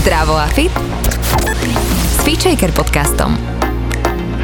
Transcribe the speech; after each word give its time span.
Zdravo 0.00 0.32
a 0.32 0.48
fit 0.48 0.72
s 2.08 2.24
Feature 2.24 2.72
podcastom. 2.72 3.36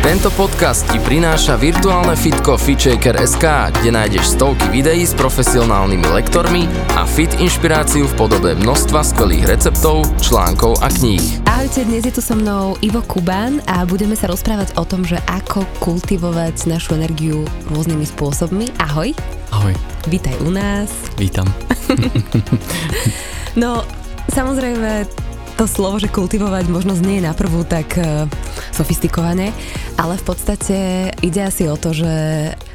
Tento 0.05 0.29
podcast 0.37 0.85
ti 0.93 1.01
prináša 1.01 1.57
virtuálne 1.57 2.13
fitko 2.13 2.61
FitShaker.sk, 2.61 3.73
kde 3.81 3.89
nájdeš 3.89 4.37
stovky 4.37 4.69
videí 4.69 5.09
s 5.09 5.17
profesionálnymi 5.17 6.13
lektormi 6.13 6.69
a 7.01 7.09
fit 7.09 7.33
inšpiráciu 7.41 8.05
v 8.05 8.15
podobe 8.21 8.53
množstva 8.53 9.01
skvelých 9.01 9.49
receptov, 9.49 10.05
článkov 10.21 10.77
a 10.85 10.93
kníh. 10.93 11.25
Ahojte, 11.49 11.89
dnes 11.89 12.05
je 12.05 12.13
tu 12.13 12.21
so 12.21 12.37
mnou 12.37 12.77
Ivo 12.85 13.01
Kubán 13.09 13.65
a 13.65 13.89
budeme 13.89 14.13
sa 14.13 14.29
rozprávať 14.29 14.77
o 14.77 14.85
tom, 14.85 15.09
že 15.09 15.17
ako 15.25 15.65
kultivovať 15.81 16.69
našu 16.69 17.01
energiu 17.01 17.49
rôznymi 17.73 18.05
spôsobmi. 18.05 18.77
Ahoj. 18.77 19.17
Ahoj. 19.57 19.73
Vítaj 20.13 20.37
u 20.45 20.53
nás. 20.53 20.93
Vítam. 21.17 21.49
no, 23.65 23.89
samozrejme, 24.37 25.25
to 25.57 25.65
slovo, 25.65 25.97
že 25.97 26.13
kultivovať 26.13 26.69
možno 26.69 26.93
znie 26.93 27.25
na 27.25 27.33
prvú 27.33 27.65
tak 27.65 27.97
uh, 27.97 28.29
sofistikované, 28.77 29.57
ale 29.97 30.21
v 30.21 30.25
podstate 30.29 30.77
ide 31.25 31.41
asi 31.49 31.65
o 31.65 31.81
to, 31.81 31.97
že 31.97 32.13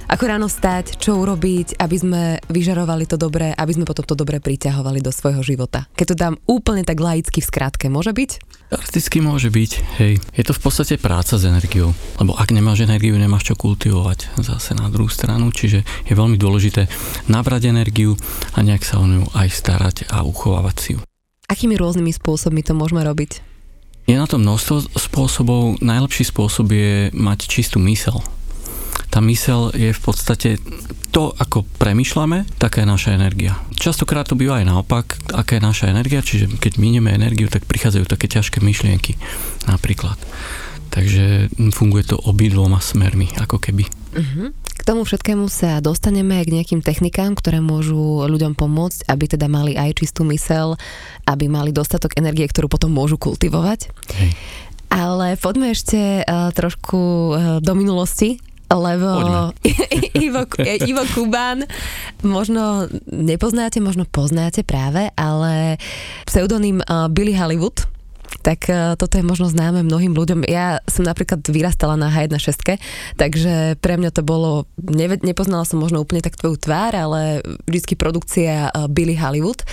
ako 0.10 0.24
ráno 0.26 0.50
stať, 0.50 0.98
čo 0.98 1.22
urobiť, 1.22 1.78
aby 1.78 1.96
sme 1.96 2.22
vyžarovali 2.50 3.06
to 3.06 3.22
dobré, 3.22 3.54
aby 3.54 3.72
sme 3.78 3.86
potom 3.86 4.02
to 4.02 4.18
dobré 4.18 4.42
priťahovali 4.42 4.98
do 4.98 5.14
svojho 5.14 5.46
života. 5.46 5.86
Keď 5.94 6.06
to 6.10 6.16
dám 6.18 6.36
úplne 6.50 6.82
tak 6.82 6.98
laicky 6.98 7.40
v 7.40 7.48
skratke, 7.48 7.86
môže 7.86 8.18
byť? 8.18 8.32
Teoreticky 8.74 9.18
môže 9.22 9.54
byť, 9.54 9.72
hej. 10.02 10.18
Je 10.34 10.44
to 10.44 10.58
v 10.58 10.62
podstate 10.66 10.98
práca 10.98 11.38
s 11.38 11.46
energiou, 11.46 11.94
lebo 12.18 12.34
ak 12.34 12.50
nemáš 12.50 12.82
energiu, 12.82 13.14
nemáš 13.14 13.54
čo 13.54 13.56
kultivovať 13.56 14.42
zase 14.42 14.74
na 14.74 14.90
druhú 14.90 15.08
stranu, 15.08 15.54
čiže 15.54 15.86
je 16.10 16.14
veľmi 16.18 16.36
dôležité 16.36 16.90
nabrať 17.30 17.70
energiu 17.70 18.18
a 18.58 18.66
nejak 18.66 18.82
sa 18.82 18.98
o 18.98 19.06
ňu 19.06 19.30
aj 19.38 19.48
starať 19.54 19.96
a 20.10 20.26
uchovávať 20.26 20.78
si 20.82 20.92
ju. 20.98 21.02
Akými 21.52 21.76
rôznymi 21.76 22.16
spôsobmi 22.16 22.64
to 22.64 22.72
môžeme 22.72 23.04
robiť? 23.04 23.44
Je 24.08 24.16
na 24.16 24.24
to 24.24 24.40
množstvo 24.40 24.96
spôsobov. 24.96 25.84
Najlepší 25.84 26.32
spôsob 26.32 26.72
je 26.72 27.12
mať 27.12 27.52
čistú 27.52 27.84
mysel. 27.84 28.24
Tá 29.12 29.20
mysel 29.20 29.76
je 29.76 29.92
v 29.92 30.02
podstate 30.02 30.56
to, 31.12 31.36
ako 31.36 31.68
premyšľame, 31.76 32.48
taká 32.56 32.82
je 32.82 32.88
naša 32.88 33.20
energia. 33.20 33.60
Častokrát 33.76 34.24
to 34.24 34.40
býva 34.40 34.64
aj 34.64 34.72
naopak, 34.72 35.20
aká 35.36 35.60
je 35.60 35.68
naša 35.68 35.92
energia, 35.92 36.24
čiže 36.24 36.48
keď 36.56 36.80
minieme 36.80 37.12
energiu, 37.12 37.52
tak 37.52 37.68
prichádzajú 37.68 38.08
také 38.08 38.32
ťažké 38.32 38.64
myšlienky 38.64 39.20
napríklad. 39.68 40.16
Takže 40.92 41.52
funguje 41.76 42.08
to 42.08 42.18
obidvoma 42.24 42.80
smermi, 42.80 43.28
ako 43.36 43.60
keby. 43.60 43.84
Uh-huh. 44.16 44.56
K 44.82 44.90
tomu 44.90 45.06
všetkému 45.06 45.46
sa 45.46 45.78
dostaneme 45.78 46.42
aj 46.42 46.50
k 46.50 46.54
nejakým 46.58 46.82
technikám, 46.82 47.38
ktoré 47.38 47.62
môžu 47.62 48.26
ľuďom 48.26 48.58
pomôcť, 48.58 49.06
aby 49.14 49.30
teda 49.30 49.46
mali 49.46 49.78
aj 49.78 50.02
čistú 50.02 50.26
mysel, 50.34 50.74
aby 51.30 51.46
mali 51.46 51.70
dostatok 51.70 52.18
energie, 52.18 52.50
ktorú 52.50 52.66
potom 52.66 52.90
môžu 52.90 53.22
kultivovať. 53.22 53.94
Hej. 54.18 54.34
Ale 54.90 55.38
poďme 55.38 55.78
ešte 55.78 56.26
uh, 56.26 56.50
trošku 56.50 56.98
uh, 56.98 57.36
do 57.62 57.78
minulosti, 57.78 58.42
lebo 58.74 59.54
Ivo, 60.26 60.50
Ivo 60.66 61.04
Kubán 61.14 61.70
možno 62.26 62.90
nepoznáte, 63.06 63.78
možno 63.84 64.10
poznáte 64.10 64.66
práve, 64.66 65.14
ale 65.14 65.78
pseudonym 66.26 66.82
Billy 67.14 67.38
Hollywood 67.38 67.86
tak 68.40 68.72
uh, 68.72 68.96
toto 68.96 69.20
je 69.20 69.26
možno 69.28 69.52
známe 69.52 69.84
mnohým 69.84 70.16
ľuďom. 70.16 70.48
Ja 70.48 70.80
som 70.88 71.04
napríklad 71.04 71.44
vyrastala 71.44 72.00
na 72.00 72.08
H1.6, 72.08 72.80
takže 73.20 73.76
pre 73.84 74.00
mňa 74.00 74.16
to 74.16 74.24
bolo, 74.24 74.72
ne, 74.80 75.12
nepoznala 75.20 75.68
som 75.68 75.84
možno 75.84 76.00
úplne 76.00 76.24
tak 76.24 76.40
tvoju 76.40 76.56
tvár, 76.56 76.96
ale 76.96 77.44
vždycky 77.68 78.00
produkcia 78.00 78.72
uh, 78.72 78.88
Billy 78.88 79.20
Hollywood 79.20 79.68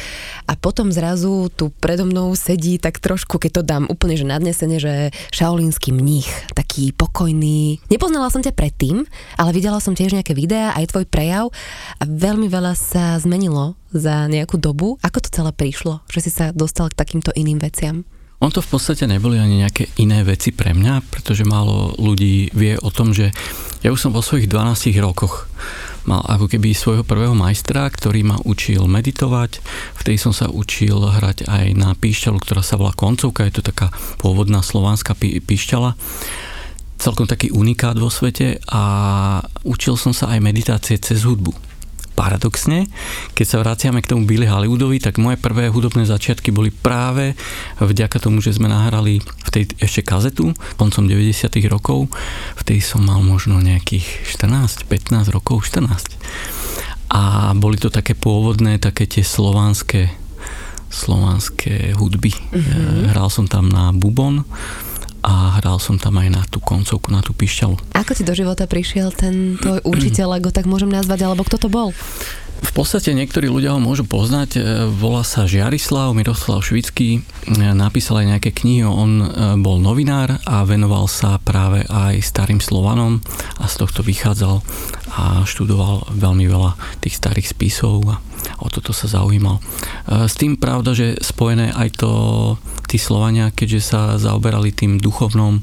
a 0.50 0.58
potom 0.58 0.90
zrazu 0.90 1.52
tu 1.54 1.70
predo 1.78 2.08
mnou 2.08 2.34
sedí 2.34 2.82
tak 2.82 2.98
trošku, 2.98 3.38
keď 3.38 3.50
to 3.60 3.62
dám 3.62 3.84
úplne 3.86 4.18
že 4.18 4.26
nadnesenie, 4.26 4.78
že 4.82 4.94
šaolínsky 5.30 5.94
mních, 5.94 6.28
taký 6.58 6.90
pokojný. 6.96 7.78
Nepoznala 7.92 8.32
som 8.32 8.42
ťa 8.42 8.56
predtým, 8.56 9.06
ale 9.38 9.50
videla 9.54 9.78
som 9.78 9.94
tiež 9.94 10.16
nejaké 10.16 10.34
videá, 10.34 10.74
aj 10.74 10.90
tvoj 10.90 11.06
prejav 11.06 11.54
a 12.00 12.02
veľmi 12.04 12.50
veľa 12.50 12.74
sa 12.74 13.14
zmenilo 13.20 13.78
za 13.92 14.28
nejakú 14.28 14.60
dobu. 14.60 15.00
Ako 15.00 15.24
to 15.24 15.32
celé 15.32 15.52
prišlo, 15.52 16.04
že 16.12 16.28
si 16.28 16.30
sa 16.32 16.52
dostal 16.52 16.92
k 16.92 16.98
takýmto 16.98 17.32
iným 17.32 17.60
veciam? 17.60 18.04
On 18.38 18.54
to 18.54 18.62
v 18.62 18.70
podstate 18.70 19.02
neboli 19.10 19.34
ani 19.34 19.66
nejaké 19.66 19.90
iné 19.98 20.22
veci 20.22 20.54
pre 20.54 20.70
mňa, 20.70 21.10
pretože 21.10 21.42
málo 21.42 21.98
ľudí 21.98 22.54
vie 22.54 22.78
o 22.78 22.86
tom, 22.94 23.10
že 23.10 23.34
ja 23.82 23.90
už 23.90 23.98
som 23.98 24.14
vo 24.14 24.22
svojich 24.22 24.46
12 24.46 24.94
rokoch 25.02 25.50
mal 26.06 26.22
ako 26.22 26.46
keby 26.46 26.70
svojho 26.70 27.02
prvého 27.02 27.34
majstra, 27.34 27.90
ktorý 27.90 28.22
ma 28.22 28.38
učil 28.46 28.86
meditovať. 28.86 29.58
Vtedy 29.98 30.22
som 30.22 30.30
sa 30.30 30.46
učil 30.46 31.02
hrať 31.02 31.50
aj 31.50 31.66
na 31.74 31.98
píšťalu, 31.98 32.38
ktorá 32.38 32.62
sa 32.62 32.78
volá 32.78 32.94
koncovka, 32.94 33.42
je 33.42 33.58
to 33.58 33.74
taká 33.74 33.90
pôvodná 34.22 34.62
slovanská 34.62 35.18
pí- 35.18 35.42
píšťala 35.42 35.98
celkom 36.98 37.30
taký 37.30 37.54
unikát 37.54 37.94
vo 37.94 38.10
svete 38.10 38.58
a 38.74 38.82
učil 39.62 39.94
som 39.94 40.10
sa 40.10 40.34
aj 40.34 40.42
meditácie 40.42 40.98
cez 40.98 41.22
hudbu 41.22 41.67
paradoxne, 42.18 42.90
keď 43.38 43.46
sa 43.46 43.62
vraciame 43.62 44.02
k 44.02 44.10
tomu 44.10 44.26
Billy 44.26 44.50
Hollywoodovi, 44.50 44.98
tak 44.98 45.22
moje 45.22 45.38
prvé 45.38 45.70
hudobné 45.70 46.02
začiatky 46.02 46.50
boli 46.50 46.74
práve 46.74 47.38
vďaka 47.78 48.18
tomu, 48.18 48.42
že 48.42 48.58
sme 48.58 48.66
nahrali 48.66 49.22
v 49.22 49.50
tej 49.54 49.70
ešte 49.78 50.02
kazetu 50.02 50.50
koncom 50.74 51.06
90 51.06 51.54
rokov. 51.70 52.10
Vtedy 52.58 52.82
som 52.82 53.06
mal 53.06 53.22
možno 53.22 53.62
nejakých 53.62 54.26
14, 54.34 54.90
15 54.90 55.30
rokov, 55.30 55.62
14. 55.62 56.18
A 57.14 57.54
boli 57.54 57.78
to 57.78 57.88
také 57.88 58.18
pôvodné, 58.18 58.82
také 58.82 59.06
tie 59.06 59.22
slovanské 59.22 60.10
slovanské 60.88 61.92
hudby. 62.00 62.32
Mm-hmm. 62.32 63.12
Hral 63.12 63.28
som 63.28 63.44
tam 63.44 63.68
na 63.68 63.92
bubon, 63.92 64.40
a 65.28 65.60
hral 65.60 65.76
som 65.76 66.00
tam 66.00 66.16
aj 66.16 66.28
na 66.32 66.42
tú 66.48 66.56
koncovku, 66.64 67.12
na 67.12 67.20
tú 67.20 67.36
pišťalu. 67.36 67.76
Ako 67.92 68.16
ti 68.16 68.24
do 68.24 68.32
života 68.32 68.64
prišiel 68.64 69.12
ten 69.12 69.60
tvoj 69.60 69.84
učiteľ, 69.84 70.40
ako 70.40 70.48
tak 70.48 70.64
môžem 70.64 70.88
nazvať, 70.88 71.28
alebo 71.28 71.44
kto 71.44 71.60
to 71.60 71.68
bol? 71.68 71.92
V 72.58 72.72
podstate 72.74 73.14
niektorí 73.14 73.46
ľudia 73.46 73.70
ho 73.70 73.78
môžu 73.78 74.02
poznať. 74.02 74.58
E, 74.58 74.60
volá 74.90 75.22
sa 75.22 75.46
Žiarislav 75.46 76.10
Miroslav 76.10 76.58
Švický. 76.66 77.22
E, 77.22 77.54
napísal 77.54 78.24
aj 78.24 78.34
nejaké 78.34 78.50
knihy. 78.50 78.82
On 78.82 79.22
e, 79.22 79.26
bol 79.62 79.78
novinár 79.78 80.42
a 80.42 80.66
venoval 80.66 81.06
sa 81.06 81.38
práve 81.38 81.86
aj 81.86 82.18
starým 82.18 82.58
Slovanom 82.58 83.22
a 83.62 83.70
z 83.70 83.74
tohto 83.78 84.02
vychádzal 84.02 84.58
a 85.14 85.46
študoval 85.46 86.10
veľmi 86.18 86.50
veľa 86.50 86.74
tých 86.98 87.14
starých 87.14 87.54
spisov 87.54 88.02
a 88.10 88.18
o 88.58 88.66
toto 88.70 88.90
sa 88.90 89.06
zaujímal. 89.10 89.58
S 90.06 90.34
tým 90.38 90.58
pravda, 90.58 90.94
že 90.94 91.18
spojené 91.18 91.74
aj 91.74 91.88
to 91.98 92.10
tí 92.88 92.96
Slovania, 92.96 93.52
keďže 93.52 93.80
sa 93.84 94.00
zaoberali 94.16 94.72
tým 94.72 94.96
duchovnom 94.96 95.60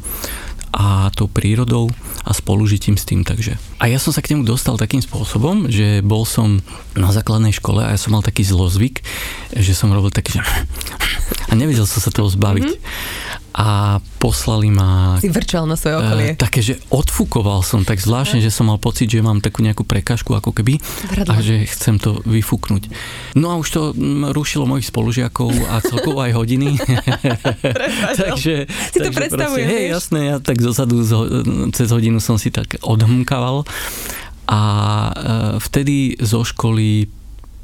a 0.75 1.08
tou 1.16 1.31
prírodou 1.31 1.88
a 2.28 2.36
spolužitím 2.36 3.00
s 3.00 3.08
tým. 3.08 3.24
Takže. 3.24 3.56
A 3.80 3.88
ja 3.88 3.96
som 3.96 4.12
sa 4.12 4.19
k 4.19 4.36
nemu 4.36 4.44
dostal 4.44 4.75
takým 4.75 5.00
spôsobom, 5.00 5.72
že 5.72 6.03
bol 6.03 6.28
som 6.28 6.59
na 6.94 7.09
základnej 7.16 7.56
škole 7.56 7.80
a 7.80 7.96
ja 7.96 8.00
som 8.00 8.12
mal 8.12 8.22
taký 8.22 8.44
zlozvyk, 8.44 9.00
že 9.56 9.72
som 9.72 9.90
robil 9.96 10.12
taký, 10.12 10.38
že 10.38 10.44
a 11.50 11.53
nevedel 11.56 11.88
som 11.88 12.03
sa 12.03 12.12
toho 12.12 12.28
zbaviť. 12.28 12.69
Mm-hmm 12.69 13.44
a 13.55 14.03
poslali 14.19 14.67
ma... 14.67 15.16
Si 15.23 15.31
vrčal 15.31 15.63
na 15.63 15.79
svoje 15.79 16.03
okolie. 16.03 16.35
Uh, 16.35 16.39
také, 16.39 16.59
že 16.59 16.75
odfukoval 16.91 17.63
som 17.63 17.88
tak 17.88 18.03
zvláštne, 18.03 18.43
že 18.43 18.51
som 18.51 18.67
mal 18.67 18.75
pocit, 18.75 19.07
že 19.07 19.23
mám 19.23 19.39
takú 19.39 19.63
nejakú 19.63 19.88
prekažku 19.88 20.35
ako 20.35 20.51
keby 20.51 20.75
Vradla. 21.07 21.39
a 21.39 21.39
že 21.39 21.63
chcem 21.71 21.95
to 21.95 22.19
vyfúknuť. 22.27 22.91
No 23.39 23.55
a 23.55 23.55
už 23.55 23.67
to 23.71 23.81
rušilo 24.35 24.67
mojich 24.67 24.91
spolužiakov 24.91 25.55
a 25.71 25.79
celkovo 25.79 26.19
aj 26.19 26.35
hodiny. 26.35 26.75
takže, 28.19 28.67
si 28.67 28.99
to 28.99 29.09
predstavuješ, 29.15 29.67
hej, 29.71 29.85
jasné, 29.88 30.19
ja 30.35 30.38
tak 30.44 30.59
zozadu 30.59 30.99
zo, 31.07 31.23
cez 31.71 31.88
hodinu 31.95 32.19
som 32.19 32.35
si 32.35 32.51
tak 32.51 32.75
odhmkával 32.83 33.63
a 34.51 34.59
uh, 34.59 35.11
vtedy 35.63 36.19
zo 36.19 36.44
školy 36.44 37.07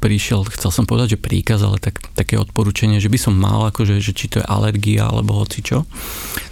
prišiel, 0.02 0.42
chcel 0.50 0.74
som 0.74 0.82
povedať, 0.82 1.14
že 1.14 1.22
príkaz, 1.22 1.62
ale 1.62 1.78
tak, 1.78 2.02
také 2.18 2.34
odporúčanie, 2.34 2.98
že 2.98 3.06
by 3.06 3.18
som 3.22 3.38
mal, 3.38 3.70
akože, 3.70 4.02
že 4.02 4.10
či 4.10 4.26
to 4.26 4.42
je 4.42 4.46
alergia 4.50 5.06
alebo 5.06 5.38
hoci 5.38 5.62
čo. 5.62 5.86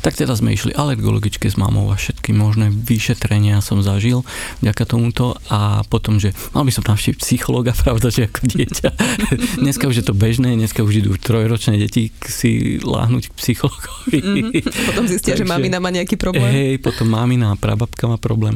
Tak 0.07 0.15
teda 0.15 0.39
sme 0.39 0.55
išli 0.55 0.71
alergologičke 0.71 1.51
s 1.51 1.59
mamou 1.59 1.91
a 1.91 1.99
všetky 1.99 2.31
možné 2.31 2.71
vyšetrenia 2.71 3.59
som 3.59 3.83
zažil 3.83 4.23
vďaka 4.63 4.87
tomuto 4.87 5.35
a 5.51 5.83
potom, 5.91 6.23
že 6.23 6.31
mal 6.55 6.63
by 6.63 6.71
som 6.71 6.87
navštíviť 6.87 7.19
psychologa, 7.19 7.75
pravda, 7.83 8.15
že 8.15 8.31
ako 8.31 8.41
dieťa. 8.47 8.89
dneska 9.67 9.91
už 9.91 9.99
je 9.99 10.07
to 10.07 10.15
bežné, 10.15 10.55
dneska 10.55 10.87
už 10.87 11.03
idú 11.03 11.19
trojročné 11.19 11.83
deti 11.83 12.15
si 12.23 12.79
láhnuť 12.79 13.25
k 13.27 13.33
psychologovi. 13.35 14.19
Mm-hmm. 14.23 14.63
Potom 14.95 15.05
zistia, 15.11 15.35
Takže, 15.35 15.43
že 15.43 15.51
mamina 15.51 15.83
má 15.83 15.91
nejaký 15.91 16.15
problém. 16.15 16.47
Hej, 16.55 16.79
potom 16.79 17.11
mamina 17.11 17.53
a 17.53 17.59
prababka 17.59 18.07
má 18.07 18.15
problém. 18.15 18.55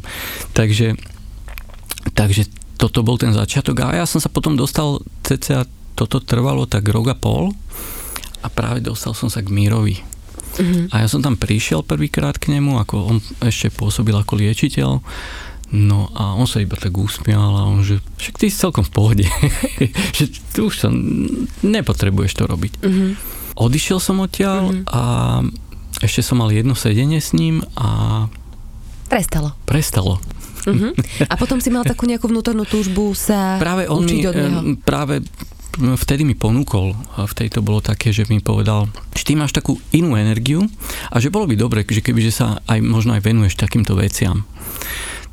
Takže 0.55 0.95
Takže 2.13 2.47
toto 2.75 3.07
bol 3.07 3.17
ten 3.17 3.31
začiatok 3.31 3.87
a 3.87 4.03
ja 4.03 4.07
som 4.07 4.19
sa 4.19 4.31
potom 4.31 4.59
dostal, 4.59 5.03
cca 5.23 5.67
toto 5.95 6.19
trvalo 6.19 6.67
tak 6.67 6.91
rok 6.91 7.15
a 7.15 7.17
pol 7.17 7.55
a 8.43 8.47
práve 8.51 8.83
dostal 8.83 9.15
som 9.15 9.31
sa 9.31 9.41
k 9.41 9.49
Mírovi. 9.49 10.03
Mm-hmm. 10.55 10.95
A 10.95 11.03
ja 11.03 11.09
som 11.11 11.23
tam 11.23 11.35
prišiel 11.35 11.83
prvýkrát 11.83 12.39
k 12.39 12.55
nemu, 12.55 12.79
ako 12.79 12.95
on 13.11 13.19
ešte 13.43 13.75
pôsobil 13.75 14.15
ako 14.15 14.39
liečiteľ. 14.39 15.03
No 15.75 16.07
a 16.15 16.39
on 16.39 16.47
sa 16.47 16.63
iba 16.63 16.79
tak 16.79 16.95
usmial 16.95 17.51
a 17.59 17.67
on, 17.67 17.83
že 17.83 17.99
však 18.21 18.39
ty 18.39 18.47
si 18.47 18.59
celkom 18.59 18.87
v 18.87 18.93
pohode. 18.95 19.27
že 20.17 20.31
tu 20.55 20.71
už 20.71 20.87
sa 20.87 20.89
nepotrebuješ 21.63 22.33
to 22.39 22.45
robiť. 22.47 22.73
Mm-hmm. 22.85 23.11
odišiel 23.59 23.99
som 23.99 24.23
odtiaľ 24.23 24.71
mm-hmm. 24.71 24.87
a 24.91 25.03
ešte 26.03 26.27
som 26.27 26.43
mal 26.43 26.51
jedno 26.51 26.75
sedenie 26.75 27.23
s 27.23 27.35
ním 27.35 27.63
a... 27.79 28.27
Prestalo. 29.07 29.55
Prestalo. 29.63 30.19
Uh-huh. 30.65 30.93
A 31.29 31.35
potom 31.37 31.61
si 31.61 31.69
mal 31.69 31.85
takú 31.85 32.09
nejakú 32.09 32.29
vnútornú 32.29 32.65
túžbu 32.65 33.13
sa 33.13 33.61
práve 33.61 33.85
on 33.85 34.05
učiť 34.05 34.21
mi, 34.21 34.29
od 34.29 34.35
neho. 34.35 34.61
Práve 34.81 35.21
vtedy 35.79 36.23
mi 36.23 36.39
ponúkol, 36.39 36.95
a 37.19 37.27
vtedy 37.27 37.59
to 37.59 37.61
bolo 37.67 37.83
také, 37.83 38.15
že 38.15 38.27
mi 38.31 38.39
povedal, 38.39 38.87
že 39.15 39.27
ty 39.27 39.33
máš 39.35 39.51
takú 39.51 39.79
inú 39.91 40.15
energiu 40.15 40.67
a 41.11 41.19
že 41.19 41.35
bolo 41.35 41.51
by 41.51 41.55
dobre, 41.59 41.83
že 41.83 42.05
keby 42.05 42.21
že 42.23 42.33
sa 42.35 42.63
aj 42.71 42.79
možno 42.79 43.19
aj 43.19 43.27
venuješ 43.27 43.59
takýmto 43.59 43.99
veciam. 43.99 44.47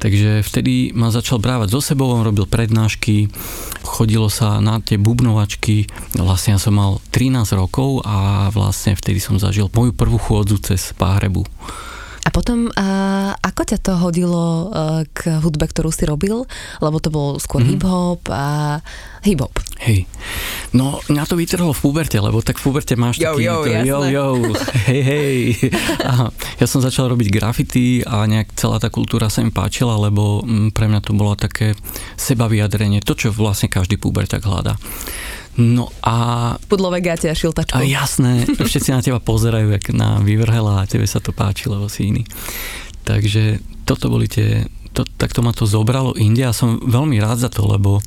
Takže 0.01 0.41
vtedy 0.41 0.97
ma 0.97 1.13
začal 1.13 1.37
brávať 1.37 1.77
so 1.77 1.81
sebou, 1.93 2.09
on 2.09 2.25
robil 2.25 2.49
prednášky, 2.49 3.29
chodilo 3.85 4.33
sa 4.33 4.57
na 4.57 4.81
tie 4.81 4.97
bubnovačky, 4.97 5.85
vlastne 6.17 6.57
ja 6.57 6.59
som 6.59 6.73
mal 6.73 6.97
13 7.13 7.45
rokov 7.53 8.01
a 8.01 8.49
vlastne 8.49 8.97
vtedy 8.97 9.21
som 9.21 9.37
zažil 9.37 9.69
moju 9.69 9.93
prvú 9.93 10.17
chôdzu 10.17 10.57
cez 10.57 10.89
Páhrebu. 10.97 11.45
A 12.21 12.29
potom, 12.29 12.69
a, 12.77 12.88
ako 13.41 13.62
ťa 13.65 13.77
to 13.81 13.94
hodilo 13.97 14.69
a, 14.69 15.03
k 15.09 15.41
hudbe, 15.41 15.65
ktorú 15.65 15.89
si 15.89 16.06
robil? 16.06 16.45
Lebo 16.77 16.97
to 17.01 17.09
bol 17.09 17.41
skôr 17.41 17.65
mm-hmm. 17.65 17.81
hip-hop 17.81 18.21
a 18.29 18.45
hip-hop. 19.25 19.53
Hej. 19.81 20.06
No, 20.77 21.01
mňa 21.09 21.25
to 21.25 21.38
vytrhlo 21.38 21.73
v 21.73 21.81
puberte, 21.81 22.18
lebo 22.21 22.41
tak 22.45 22.62
v 22.62 22.69
puberte 22.69 22.94
máš 22.94 23.18
jo, 23.18 23.33
taký... 23.33 23.44
Jo, 23.45 23.57
to, 23.65 23.69
jo, 23.85 24.00
jo, 24.06 24.25
hej, 24.89 25.01
hej. 25.01 25.38
A 26.06 26.29
ja 26.62 26.65
som 26.69 26.81
začal 26.81 27.09
robiť 27.09 27.27
graffiti 27.33 28.06
a 28.06 28.25
nejak 28.29 28.53
celá 28.53 28.77
tá 28.77 28.94
kultúra 28.94 29.29
sa 29.29 29.41
mi 29.41 29.50
páčila, 29.50 29.97
lebo 29.97 30.45
mm, 30.45 30.74
pre 30.74 30.85
mňa 30.85 31.01
to 31.01 31.17
bolo 31.17 31.33
také 31.33 31.74
sebavyjadrenie, 32.17 33.01
to, 33.01 33.17
čo 33.17 33.33
vlastne 33.33 33.69
každý 33.69 33.97
puber 33.97 34.29
tak 34.29 34.45
hľadá. 34.45 34.77
No 35.59 35.92
a... 36.00 36.56
Pudlové 36.71 37.03
gate 37.03 37.27
a 37.27 37.36
šiltačko. 37.36 37.75
A 37.75 37.83
jasné, 37.83 38.48
všetci 38.69 38.89
na 38.95 39.03
teba 39.03 39.19
pozerajú, 39.19 39.68
jak 39.75 39.92
na 39.92 40.24
vyvrhela 40.24 40.83
a 40.83 40.88
tebe 40.88 41.03
sa 41.03 41.19
to 41.19 41.36
páči, 41.36 41.68
lebo 41.68 41.92
si 41.92 42.07
iný. 42.07 42.24
Takže 43.03 43.59
toto 43.83 44.07
boli 44.07 44.31
tie... 44.31 44.68
To, 44.92 45.07
tak 45.07 45.31
to 45.31 45.39
ma 45.39 45.56
to 45.56 45.63
zobralo 45.63 46.19
inde 46.19 46.44
a 46.44 46.51
som 46.51 46.75
veľmi 46.83 47.15
rád 47.24 47.48
za 47.48 47.50
to, 47.51 47.63
lebo 47.63 48.03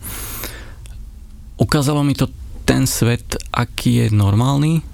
ukázalo 1.56 2.04
mi 2.04 2.12
to 2.12 2.28
ten 2.68 2.84
svet, 2.84 3.40
aký 3.52 4.04
je 4.04 4.06
normálny, 4.12 4.84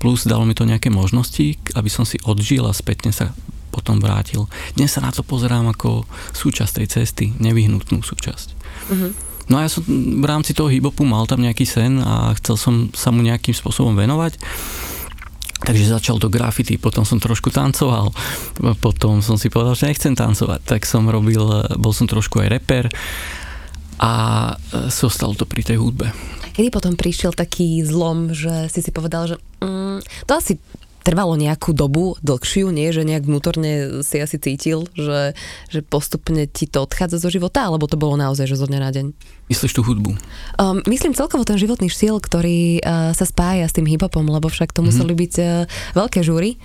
plus 0.00 0.24
dalo 0.28 0.44
mi 0.44 0.56
to 0.56 0.68
nejaké 0.68 0.88
možnosti, 0.92 1.56
aby 1.76 1.88
som 1.92 2.04
si 2.08 2.20
odžil 2.24 2.64
a 2.64 2.76
spätne 2.76 3.12
sa 3.12 3.32
potom 3.72 4.00
vrátil. 4.00 4.48
Dnes 4.72 4.96
sa 4.96 5.04
na 5.04 5.12
to 5.12 5.20
pozerám 5.20 5.68
ako 5.68 6.08
súčasť 6.32 6.80
tej 6.80 6.88
cesty, 6.88 7.24
nevyhnutnú 7.36 8.00
súčasť. 8.00 8.48
Uh-huh. 8.88 9.12
No 9.46 9.62
a 9.62 9.66
ja 9.66 9.70
som 9.70 9.86
v 9.86 10.26
rámci 10.26 10.52
toho 10.54 10.66
hibopu 10.66 11.06
mal 11.06 11.26
tam 11.30 11.42
nejaký 11.42 11.62
sen 11.62 12.02
a 12.02 12.34
chcel 12.38 12.58
som 12.58 12.74
sa 12.90 13.14
mu 13.14 13.22
nejakým 13.22 13.54
spôsobom 13.54 13.94
venovať. 13.94 14.38
Takže 15.56 15.88
začal 15.88 16.20
to 16.20 16.28
graffiti, 16.28 16.76
potom 16.76 17.08
som 17.08 17.16
trošku 17.16 17.48
tancoval, 17.48 18.12
potom 18.76 19.24
som 19.24 19.40
si 19.40 19.48
povedal, 19.48 19.72
že 19.72 19.88
nechcem 19.88 20.12
tancovať, 20.12 20.60
tak 20.68 20.84
som 20.84 21.08
robil, 21.08 21.40
bol 21.80 21.92
som 21.96 22.04
trošku 22.04 22.44
aj 22.44 22.48
reper 22.52 22.84
a 23.96 24.12
zostalo 24.92 25.32
to 25.32 25.48
pri 25.48 25.64
tej 25.64 25.80
hudbe. 25.80 26.12
Kedy 26.52 26.68
potom 26.68 26.92
prišiel 26.92 27.32
taký 27.32 27.80
zlom, 27.84 28.36
že 28.36 28.68
si 28.68 28.84
si 28.84 28.92
povedal, 28.92 29.32
že 29.32 29.36
mm, 29.64 30.28
to 30.28 30.32
asi 30.36 30.60
trvalo 31.06 31.38
nejakú 31.38 31.70
dobu, 31.70 32.18
dlhšiu, 32.18 32.74
nie? 32.74 32.90
Že 32.90 33.06
nejak 33.06 33.30
vnútorne 33.30 34.02
si 34.02 34.18
asi 34.18 34.42
cítil, 34.42 34.90
že, 34.98 35.38
že 35.70 35.86
postupne 35.86 36.50
ti 36.50 36.66
to 36.66 36.82
odchádza 36.82 37.22
zo 37.22 37.30
života, 37.30 37.62
alebo 37.62 37.86
to 37.86 37.94
bolo 37.94 38.18
naozaj, 38.18 38.50
že 38.50 38.58
zo 38.58 38.66
dňa 38.66 38.80
na 38.82 38.90
deň? 38.90 39.06
Myslíš 39.46 39.78
tú 39.78 39.86
hudbu? 39.86 40.18
Um, 40.58 40.82
myslím 40.90 41.14
celkovo 41.14 41.46
ten 41.46 41.54
životný 41.54 41.86
štýl, 41.86 42.18
ktorý 42.18 42.82
uh, 42.82 43.14
sa 43.14 43.22
spája 43.22 43.70
s 43.70 43.76
tým 43.78 43.86
hiphopom, 43.86 44.26
lebo 44.26 44.50
však 44.50 44.74
to 44.74 44.82
museli 44.82 45.14
mm-hmm. 45.14 45.22
byť 45.22 45.34
uh, 45.38 45.48
veľké 45.94 46.26
žúry. 46.26 46.58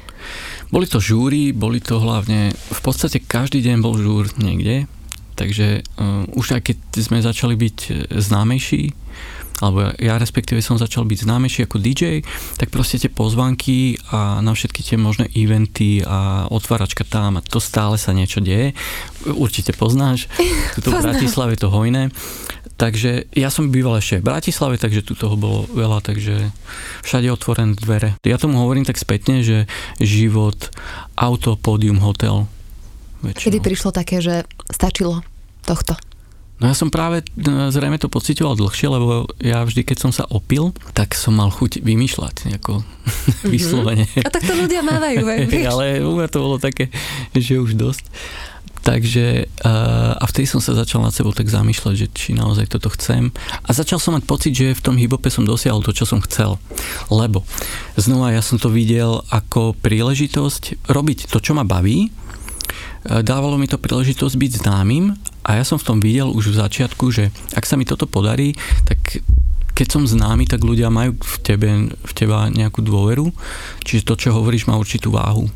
Boli 0.73 0.89
to 0.89 0.97
žúry, 0.97 1.53
boli 1.53 1.77
to 1.77 2.01
hlavne, 2.01 2.49
v 2.57 2.81
podstate 2.81 3.21
každý 3.21 3.61
deň 3.61 3.77
bol 3.85 3.93
žúr 3.93 4.33
niekde, 4.41 4.89
takže 5.37 5.85
uh, 6.01 6.25
už 6.33 6.57
aj 6.57 6.73
keď 6.73 6.77
sme 6.97 7.21
začali 7.21 7.53
byť 7.53 8.09
známejší, 8.09 8.97
alebo 9.61 9.93
ja 10.01 10.17
respektíve 10.17 10.59
som 10.59 10.81
začal 10.81 11.05
byť 11.05 11.23
známejší 11.23 11.69
ako 11.69 11.77
DJ, 11.77 12.25
tak 12.57 12.73
proste 12.73 12.97
tie 12.97 13.13
pozvanky 13.13 14.01
a 14.09 14.41
na 14.41 14.51
všetky 14.57 14.81
tie 14.81 14.97
možné 14.97 15.29
eventy 15.37 16.01
a 16.01 16.49
otváračka 16.49 17.05
tam 17.05 17.37
a 17.37 17.45
to 17.45 17.61
stále 17.61 17.95
sa 18.01 18.11
niečo 18.11 18.41
deje. 18.41 18.73
Určite 19.29 19.77
poznáš, 19.77 20.25
tuto 20.75 20.91
v 20.91 21.05
Bratislave 21.05 21.55
to 21.55 21.69
hojné. 21.69 22.09
Takže 22.81 23.29
ja 23.37 23.53
som 23.53 23.69
býval 23.69 24.01
ešte 24.01 24.25
v 24.25 24.33
Bratislave, 24.33 24.81
takže 24.81 25.05
tu 25.05 25.13
toho 25.13 25.37
bolo 25.37 25.69
veľa, 25.69 26.01
takže 26.01 26.49
všade 27.05 27.29
otvorené 27.29 27.77
dvere. 27.77 28.17
Ja 28.25 28.41
tomu 28.41 28.57
hovorím 28.57 28.89
tak 28.89 28.97
spätne, 28.97 29.45
že 29.45 29.69
život, 30.01 30.57
auto, 31.13 31.53
pódium, 31.61 32.01
hotel. 32.01 32.49
Väčšinou. 33.21 33.45
Kedy 33.45 33.57
prišlo 33.61 33.89
také, 33.93 34.17
že 34.17 34.49
stačilo 34.73 35.21
tohto? 35.61 35.93
No 36.61 36.69
ja 36.69 36.77
som 36.77 36.93
práve 36.93 37.25
e, 37.25 37.73
zrejme 37.73 37.97
to 37.97 38.05
pocitoval 38.05 38.53
dlhšie, 38.53 38.85
lebo 38.85 39.25
ja 39.41 39.65
vždy, 39.65 39.81
keď 39.81 39.97
som 39.97 40.11
sa 40.13 40.29
opil, 40.29 40.77
tak 40.93 41.17
som 41.17 41.33
mal 41.33 41.49
chuť 41.49 41.81
vymýšľať, 41.81 42.53
ako 42.61 42.85
mm-hmm. 42.85 43.49
vyslovene. 43.57 44.05
A 44.21 44.29
tak 44.29 44.45
to 44.45 44.53
ľudia 44.53 44.85
mávajú, 44.85 45.25
vieš. 45.49 45.65
Ale 45.65 46.05
u 46.05 46.13
mňa 46.13 46.29
to 46.29 46.37
bolo 46.37 46.61
také, 46.61 46.93
že 47.33 47.57
už 47.57 47.73
dosť. 47.73 48.05
Takže 48.81 49.45
uh, 49.61 50.17
a 50.17 50.25
vtedy 50.25 50.49
som 50.49 50.57
sa 50.57 50.73
začal 50.73 51.05
nad 51.05 51.13
sebou 51.13 51.29
tak 51.29 51.45
zamýšľať, 51.45 51.93
že 51.97 52.07
či 52.17 52.29
naozaj 52.33 52.65
toto 52.65 52.89
chcem. 52.93 53.29
A 53.65 53.69
začal 53.77 54.01
som 54.01 54.17
mať 54.17 54.25
pocit, 54.25 54.57
že 54.57 54.73
v 54.73 54.81
tom 54.81 54.97
hibope 54.97 55.29
som 55.29 55.45
dosiahol 55.45 55.85
to, 55.85 55.93
čo 55.93 56.09
som 56.09 56.17
chcel. 56.25 56.57
Lebo 57.13 57.45
znova 57.93 58.33
ja 58.33 58.41
som 58.41 58.57
to 58.57 58.73
videl 58.73 59.21
ako 59.29 59.77
príležitosť 59.77 60.89
robiť 60.89 61.29
to, 61.29 61.37
čo 61.37 61.53
ma 61.53 61.61
baví. 61.61 62.09
E, 62.09 63.21
dávalo 63.21 63.61
mi 63.61 63.69
to 63.69 63.77
príležitosť 63.77 64.33
byť 64.33 64.51
známym 64.65 65.13
a 65.41 65.57
ja 65.57 65.63
som 65.65 65.81
v 65.81 65.87
tom 65.87 65.97
videl 65.97 66.29
už 66.29 66.53
v 66.53 66.59
začiatku, 66.61 67.09
že 67.09 67.33
ak 67.57 67.65
sa 67.65 67.73
mi 67.77 67.85
toto 67.85 68.05
podarí, 68.05 68.53
tak 68.85 69.21
keď 69.73 69.87
som 69.89 70.03
známy, 70.05 70.45
tak 70.45 70.61
ľudia 70.61 70.93
majú 70.93 71.17
v 71.17 71.35
tebe, 71.41 71.69
v 71.89 72.11
teba 72.13 72.51
nejakú 72.53 72.85
dôveru, 72.85 73.33
čiže 73.81 74.05
to, 74.05 74.13
čo 74.13 74.37
hovoríš, 74.37 74.69
má 74.69 74.77
určitú 74.77 75.09
váhu. 75.09 75.49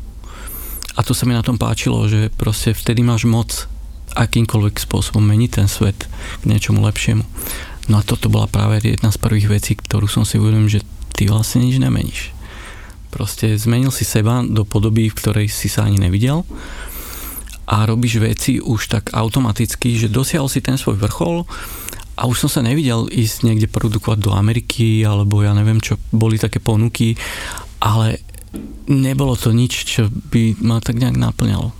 A 0.96 1.04
to 1.04 1.12
sa 1.12 1.28
mi 1.28 1.36
na 1.36 1.44
tom 1.44 1.60
páčilo, 1.60 2.08
že 2.08 2.32
proste 2.34 2.72
vtedy 2.72 3.04
máš 3.04 3.28
moc 3.28 3.68
akýmkoľvek 4.16 4.80
spôsobom 4.80 5.20
meniť 5.20 5.50
ten 5.60 5.68
svet 5.68 6.08
k 6.40 6.42
niečomu 6.48 6.80
lepšiemu. 6.88 7.22
No 7.86 8.00
a 8.00 8.06
toto 8.06 8.32
bola 8.32 8.50
práve 8.50 8.82
jedna 8.82 9.12
z 9.12 9.20
prvých 9.20 9.52
vecí, 9.52 9.78
ktorú 9.78 10.08
som 10.10 10.24
si 10.26 10.40
uvedomil, 10.40 10.72
že 10.72 10.82
ty 11.14 11.28
vlastne 11.28 11.62
nič 11.62 11.78
nemeníš. 11.78 12.34
Proste 13.12 13.54
zmenil 13.54 13.94
si 13.94 14.02
seba 14.02 14.42
do 14.42 14.66
podoby, 14.66 15.12
v 15.12 15.18
ktorej 15.20 15.46
si 15.52 15.70
sa 15.70 15.86
ani 15.86 16.00
nevidel 16.00 16.42
a 17.66 17.82
robíš 17.86 18.22
veci 18.22 18.62
už 18.62 18.80
tak 18.86 19.04
automaticky, 19.10 19.98
že 19.98 20.12
dosiahol 20.12 20.46
si 20.46 20.62
ten 20.62 20.78
svoj 20.78 21.02
vrchol 21.02 21.42
a 22.16 22.22
už 22.24 22.46
som 22.46 22.50
sa 22.50 22.64
nevidel 22.64 23.10
ísť 23.10 23.44
niekde 23.44 23.68
produkovať 23.68 24.18
do 24.22 24.32
Ameriky 24.32 25.02
alebo 25.02 25.42
ja 25.42 25.52
neviem 25.52 25.82
čo, 25.82 25.98
boli 26.14 26.38
také 26.38 26.62
ponuky, 26.62 27.18
ale 27.82 28.22
nebolo 28.88 29.36
to 29.36 29.50
nič, 29.52 29.72
čo 29.84 30.08
by 30.08 30.56
ma 30.62 30.78
tak 30.80 30.96
nejak 30.96 31.18
naplňalo. 31.18 31.74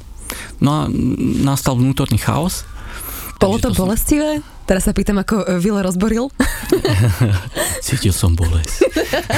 No 0.58 0.68
a 0.68 0.80
nastal 1.40 1.78
vnútorný 1.78 2.18
chaos. 2.18 2.66
Bolo 3.38 3.62
to, 3.62 3.70
to 3.70 3.86
bolestivé? 3.86 4.40
Som... 4.42 4.54
Teraz 4.66 4.82
sa 4.82 4.90
pýtam, 4.90 5.22
ako 5.22 5.62
Vile 5.62 5.78
rozboril. 5.78 6.26
Cítil 7.86 8.10
som 8.10 8.34
bolesť. 8.34 8.82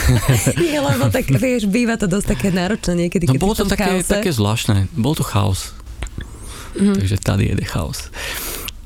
Nie, 0.62 0.81
lebo 0.81 1.12
tak, 1.12 1.28
vieš, 1.28 1.69
býva 1.69 2.00
to 2.00 2.09
dosť 2.09 2.33
také 2.33 2.49
náročné 2.49 3.07
niekedy, 3.07 3.28
no, 3.28 3.37
bolo 3.37 3.52
to 3.52 3.69
také, 3.69 4.00
také 4.00 4.33
zvláštne. 4.33 4.88
Bol 4.97 5.12
to 5.12 5.26
chaos. 5.26 5.76
Mm-hmm. 6.78 6.97
Takže 6.97 7.16
tady 7.18 7.44
je 7.50 7.64
chaos. 7.66 7.99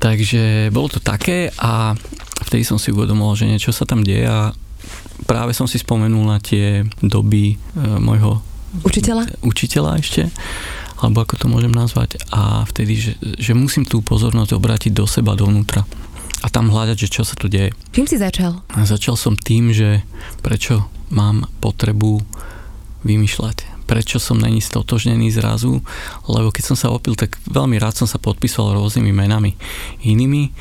Takže 0.01 0.73
bolo 0.75 0.91
to 0.91 0.99
také 0.99 1.47
a 1.55 1.95
vtedy 2.43 2.67
som 2.67 2.75
si 2.75 2.91
uvedomil, 2.91 3.39
že 3.39 3.47
niečo 3.47 3.71
sa 3.71 3.87
tam 3.87 4.03
deje 4.03 4.27
a 4.27 4.51
práve 5.23 5.55
som 5.55 5.63
si 5.63 5.79
spomenul 5.79 6.27
na 6.27 6.43
tie 6.43 6.83
doby 6.99 7.55
e, 7.55 7.57
môjho 8.03 8.43
učiteľa? 8.83 9.23
učiteľa 9.45 9.91
ešte 10.03 10.27
alebo 10.99 11.23
ako 11.23 11.35
to 11.35 11.47
môžem 11.51 11.71
nazvať 11.71 12.15
a 12.31 12.63
vtedy, 12.63 12.95
že, 12.95 13.13
že 13.35 13.51
musím 13.51 13.83
tú 13.83 13.99
pozornosť 13.99 14.55
obrátiť 14.55 14.91
do 14.95 15.03
seba, 15.03 15.35
dovnútra 15.35 15.83
a 16.43 16.47
tam 16.47 16.71
hľadať, 16.71 17.07
že 17.07 17.11
čo 17.11 17.23
sa 17.23 17.35
tu 17.35 17.47
deje. 17.47 17.71
Čím 17.95 18.07
si 18.07 18.19
začal? 18.19 18.63
A 18.75 18.83
začal 18.83 19.15
som 19.15 19.35
tým, 19.35 19.71
že 19.71 20.03
prečo 20.43 20.87
mám 21.11 21.47
potrebu 21.63 22.23
vymýšľať 23.03 23.72
prečo 23.83 24.17
som 24.17 24.39
není 24.39 24.59
stotožnený 24.59 25.31
zrazu, 25.31 25.83
lebo 26.27 26.49
keď 26.49 26.63
som 26.73 26.77
sa 26.79 26.91
opil, 26.91 27.13
tak 27.13 27.37
veľmi 27.47 27.77
rád 27.77 28.03
som 28.03 28.07
sa 28.07 28.19
podpísal 28.19 28.75
rôznymi 28.75 29.11
menami 29.11 29.55
inými 30.03 30.51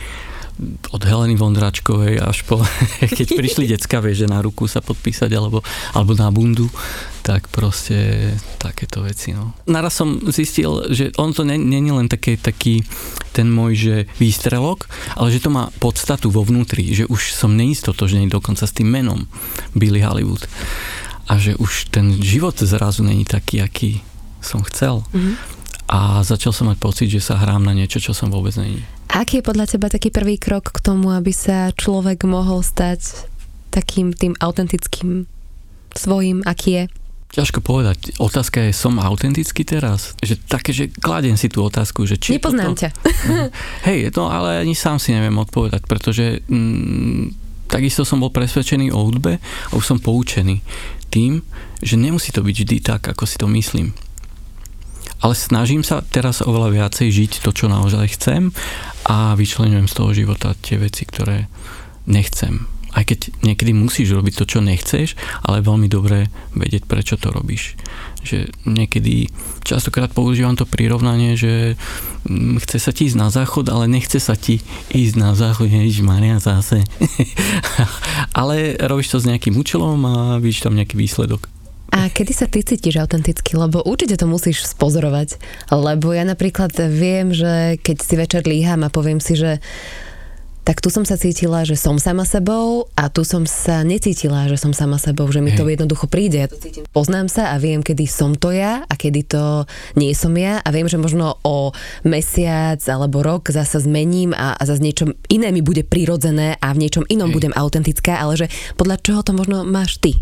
od 0.93 1.03
Heleny 1.03 1.35
Vondráčkovej 1.35 2.21
až 2.21 2.45
po, 2.45 2.61
keď 3.19 3.29
prišli 3.35 3.65
decka, 3.73 4.05
vieš, 4.05 4.25
že 4.27 4.33
na 4.33 4.45
ruku 4.45 4.69
sa 4.69 4.85
podpísať 4.85 5.33
alebo, 5.33 5.65
alebo 5.97 6.13
na 6.13 6.29
bundu, 6.29 6.69
tak 7.25 7.49
proste 7.49 8.31
takéto 8.61 9.03
veci, 9.03 9.33
no. 9.33 9.57
Naraz 9.65 9.97
som 9.97 10.21
zistil, 10.29 10.93
že 10.93 11.15
on 11.17 11.33
to 11.33 11.47
není 11.47 11.91
len 11.91 12.11
také, 12.11 12.37
taký 12.37 12.85
ten 13.33 13.49
môj, 13.49 13.73
že 13.75 13.97
výstrelok, 14.21 14.91
ale 15.17 15.33
že 15.33 15.41
to 15.41 15.49
má 15.49 15.73
podstatu 15.81 16.29
vo 16.29 16.45
vnútri, 16.45 16.93
že 16.93 17.09
už 17.09 17.33
som 17.33 17.57
neistotožnený 17.57 18.29
dokonca 18.29 18.69
s 18.69 18.77
tým 18.77 18.93
menom 18.93 19.25
Billy 19.73 20.05
Hollywood. 20.05 20.45
A 21.29 21.39
že 21.39 21.55
už 21.59 21.93
ten 21.95 22.15
život 22.19 22.59
zrazu 22.59 23.07
není 23.07 23.23
taký, 23.23 23.63
aký 23.63 23.91
som 24.43 24.63
chcel. 24.67 25.07
Mm-hmm. 25.15 25.35
A 25.93 26.25
začal 26.25 26.57
som 26.57 26.73
mať 26.73 26.79
pocit, 26.81 27.09
že 27.13 27.21
sa 27.21 27.37
hrám 27.37 27.63
na 27.63 27.77
niečo, 27.77 28.01
čo 28.01 28.17
som 28.17 28.33
vôbec 28.33 28.57
není. 28.57 28.81
Aký 29.13 29.39
je 29.39 29.45
podľa 29.45 29.69
teba 29.69 29.93
taký 29.93 30.09
prvý 30.09 30.41
krok 30.41 30.73
k 30.73 30.81
tomu, 30.81 31.13
aby 31.13 31.37
sa 31.37 31.69
človek 31.77 32.25
mohol 32.25 32.65
stať 32.65 33.29
takým 33.69 34.17
tým 34.17 34.33
autentickým 34.41 35.29
svojím, 35.93 36.41
aký 36.49 36.71
je? 36.81 36.85
Ťažko 37.33 37.65
povedať. 37.65 38.21
Otázka 38.21 38.61
je, 38.69 38.77
som 38.77 39.01
autentický 39.01 39.65
teraz? 39.65 40.13
Že 40.21 40.35
také, 40.49 40.77
že 40.77 40.93
kladiem 40.93 41.37
si 41.41 41.49
tú 41.49 41.65
otázku, 41.65 42.05
že 42.05 42.21
či... 42.21 42.37
Nepoznám 42.37 42.77
toto... 42.77 42.85
ťa. 42.85 42.91
Hej, 43.89 44.13
no 44.13 44.29
ale 44.29 44.61
ani 44.61 44.77
sám 44.77 45.01
si 45.01 45.17
neviem 45.17 45.33
odpovedať, 45.41 45.89
pretože 45.89 46.45
mm, 46.45 47.52
takisto 47.73 48.05
som 48.05 48.21
bol 48.21 48.29
presvedčený 48.29 48.93
o 48.93 49.01
hudbe 49.01 49.41
a 49.41 49.73
už 49.73 49.85
som 49.85 49.99
poučený 49.99 50.61
tým, 51.09 51.41
že 51.81 51.97
nemusí 51.97 52.29
to 52.29 52.45
byť 52.45 52.57
vždy 52.61 52.77
tak, 52.85 53.09
ako 53.09 53.25
si 53.25 53.41
to 53.41 53.49
myslím. 53.49 53.97
Ale 55.25 55.33
snažím 55.33 55.81
sa 55.81 56.05
teraz 56.05 56.45
oveľa 56.45 56.69
viacej 56.75 57.09
žiť 57.09 57.33
to, 57.41 57.51
čo 57.57 57.73
naozaj 57.73 58.19
chcem 58.21 58.53
a 59.09 59.33
vyčlenujem 59.39 59.89
z 59.89 59.97
toho 59.97 60.11
života 60.13 60.53
tie 60.61 60.77
veci, 60.77 61.09
ktoré 61.09 61.49
nechcem 62.05 62.69
aj 62.93 63.05
keď 63.09 63.19
niekedy 63.41 63.73
musíš 63.73 64.13
robiť 64.13 64.35
to, 64.37 64.45
čo 64.45 64.59
nechceš, 64.61 65.17
ale 65.45 65.65
veľmi 65.65 65.89
dobré 65.89 66.29
vedieť, 66.53 66.85
prečo 66.85 67.17
to 67.17 67.33
robíš. 67.33 67.77
Že 68.23 68.53
niekedy, 68.69 69.33
častokrát 69.67 70.13
používam 70.13 70.55
to 70.55 70.69
prirovnanie, 70.69 71.35
že 71.35 71.75
mm, 72.29 72.63
chce 72.63 72.79
sa 72.79 72.93
ti 72.93 73.09
ísť 73.09 73.19
na 73.19 73.29
záchod, 73.33 73.73
ale 73.73 73.91
nechce 73.91 74.21
sa 74.21 74.37
ti 74.37 74.61
ísť 74.93 75.15
na 75.19 75.33
záchod, 75.33 75.73
ježiš 75.73 76.05
Maria 76.05 76.37
zase. 76.39 76.85
ale 78.41 78.77
robíš 78.79 79.17
to 79.17 79.19
s 79.19 79.29
nejakým 79.29 79.57
účelom 79.57 79.99
a 80.05 80.15
vidíš 80.39 80.69
tam 80.69 80.77
nejaký 80.77 80.95
výsledok. 80.95 81.49
A 81.93 82.09
kedy 82.09 82.33
sa 82.33 82.49
ty 82.49 82.65
cítiš 82.65 82.97
autenticky? 82.97 83.53
Lebo 83.53 83.85
určite 83.85 84.17
to 84.17 84.25
musíš 84.25 84.65
spozorovať. 84.65 85.37
Lebo 85.69 86.17
ja 86.17 86.25
napríklad 86.25 86.73
viem, 86.89 87.37
že 87.37 87.77
keď 87.85 87.97
si 88.01 88.15
večer 88.17 88.43
líham 88.49 88.81
a 88.81 88.89
poviem 88.89 89.21
si, 89.21 89.37
že 89.37 89.61
tak 90.63 90.79
tu 90.79 90.95
som 90.95 91.03
sa 91.03 91.19
cítila, 91.19 91.67
že 91.67 91.75
som 91.75 91.99
sama 91.99 92.23
sebou 92.23 92.87
a 92.95 93.11
tu 93.11 93.27
som 93.27 93.43
sa 93.43 93.83
necítila, 93.83 94.47
že 94.47 94.55
som 94.55 94.71
sama 94.71 94.95
sebou, 94.95 95.27
že 95.35 95.43
mi 95.43 95.51
to 95.51 95.67
jednoducho 95.67 96.07
príde. 96.07 96.47
Ja 96.47 96.51
to 96.51 96.63
cítim. 96.63 96.87
Poznám 96.95 97.27
sa 97.27 97.51
a 97.51 97.59
viem, 97.59 97.83
kedy 97.83 98.07
som 98.07 98.39
to 98.39 98.55
ja 98.55 98.87
a 98.87 98.95
kedy 98.95 99.27
to 99.27 99.67
nie 99.99 100.15
som 100.15 100.31
ja 100.39 100.63
a 100.63 100.69
viem, 100.71 100.87
že 100.87 101.03
možno 101.03 101.35
o 101.43 101.75
mesiac 102.07 102.79
alebo 102.87 103.27
rok 103.27 103.51
zasa 103.51 103.83
zmením 103.83 104.31
a, 104.39 104.55
a 104.55 104.63
zase 104.63 104.87
niečo 104.87 105.11
iné 105.27 105.51
mi 105.51 105.67
bude 105.67 105.83
prirodzené 105.83 106.55
a 106.63 106.71
v 106.71 106.87
niečom 106.87 107.11
inom 107.11 107.35
Hej. 107.35 107.37
budem 107.43 107.53
autentická, 107.59 108.23
ale 108.23 108.39
že 108.39 108.47
podľa 108.79 109.03
čoho 109.03 109.21
to 109.27 109.35
možno 109.35 109.67
máš 109.67 109.99
ty? 109.99 110.15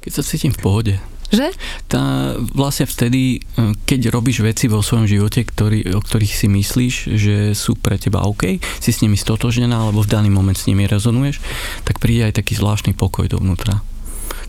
Keď 0.00 0.10
sa 0.10 0.24
cítim 0.24 0.56
v 0.56 0.60
pohode, 0.64 0.94
že? 1.32 1.48
Tá, 1.88 2.36
vlastne 2.52 2.84
vtedy, 2.84 3.40
e, 3.40 3.72
keď 3.88 4.12
robíš 4.12 4.44
veci 4.44 4.68
vo 4.68 4.84
svojom 4.84 5.08
živote, 5.08 5.42
ktorý, 5.42 5.96
o 5.96 6.00
ktorých 6.04 6.34
si 6.36 6.46
myslíš, 6.46 6.94
že 7.16 7.36
sú 7.56 7.74
pre 7.74 7.96
teba 7.96 8.22
OK, 8.28 8.60
si 8.60 8.90
s 8.92 9.00
nimi 9.00 9.16
stotožnená, 9.16 9.88
alebo 9.88 10.04
v 10.04 10.12
daný 10.12 10.28
moment 10.28 10.56
s 10.56 10.68
nimi 10.68 10.84
rezonuješ, 10.84 11.40
tak 11.88 11.98
príde 11.98 12.28
aj 12.28 12.38
taký 12.38 12.54
zvláštny 12.60 12.92
pokoj 12.92 13.26
dovnútra. 13.26 13.80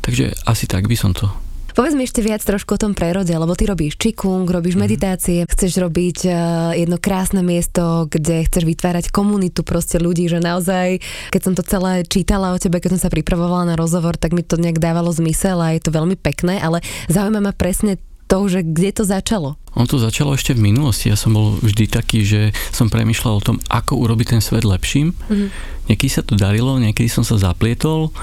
Takže 0.04 0.36
asi 0.44 0.68
tak 0.68 0.92
by 0.92 1.00
som 1.00 1.16
to 1.16 1.32
Povedz 1.74 1.98
mi 1.98 2.06
ešte 2.06 2.22
viac 2.22 2.46
trošku 2.46 2.78
o 2.78 2.82
tom 2.82 2.94
prerode, 2.94 3.34
lebo 3.34 3.58
ty 3.58 3.66
robíš 3.66 3.98
čikung, 3.98 4.46
robíš 4.46 4.78
mm. 4.78 4.82
meditácie, 4.86 5.42
chceš 5.50 5.82
robiť 5.82 6.18
uh, 6.30 6.34
jedno 6.78 7.02
krásne 7.02 7.42
miesto, 7.42 8.06
kde 8.06 8.46
chceš 8.46 8.70
vytvárať 8.70 9.10
komunitu 9.10 9.66
proste 9.66 9.98
ľudí, 9.98 10.30
že 10.30 10.38
naozaj, 10.38 11.02
keď 11.34 11.42
som 11.42 11.54
to 11.58 11.66
celé 11.66 12.06
čítala 12.06 12.54
o 12.54 12.62
tebe, 12.62 12.78
keď 12.78 12.94
som 12.94 13.10
sa 13.10 13.10
pripravovala 13.10 13.74
na 13.74 13.76
rozhovor, 13.76 14.22
tak 14.22 14.38
mi 14.38 14.46
to 14.46 14.62
nejak 14.62 14.78
dávalo 14.78 15.10
zmysel 15.10 15.58
a 15.66 15.74
je 15.74 15.82
to 15.82 15.90
veľmi 15.90 16.14
pekné, 16.14 16.62
ale 16.62 16.86
zaujíma 17.10 17.42
ma 17.42 17.54
presne 17.58 17.98
to, 18.30 18.46
že 18.46 18.62
kde 18.62 18.94
to 18.94 19.04
začalo? 19.10 19.58
On 19.74 19.90
to 19.90 19.98
začalo 19.98 20.38
ešte 20.38 20.54
v 20.54 20.70
minulosti. 20.70 21.10
Ja 21.10 21.18
som 21.18 21.34
bol 21.34 21.58
vždy 21.58 21.90
taký, 21.90 22.22
že 22.22 22.54
som 22.70 22.94
premyšľal 22.94 23.34
o 23.42 23.46
tom, 23.46 23.58
ako 23.74 23.98
urobiť 23.98 24.38
ten 24.38 24.42
svet 24.46 24.62
lepším. 24.62 25.10
Mm-hmm. 25.10 25.50
Niekedy 25.90 26.10
sa 26.14 26.22
to 26.22 26.38
darilo, 26.38 26.78
niekedy 26.78 27.10
som 27.10 27.26
sa 27.26 27.42
zaplietol 27.42 28.14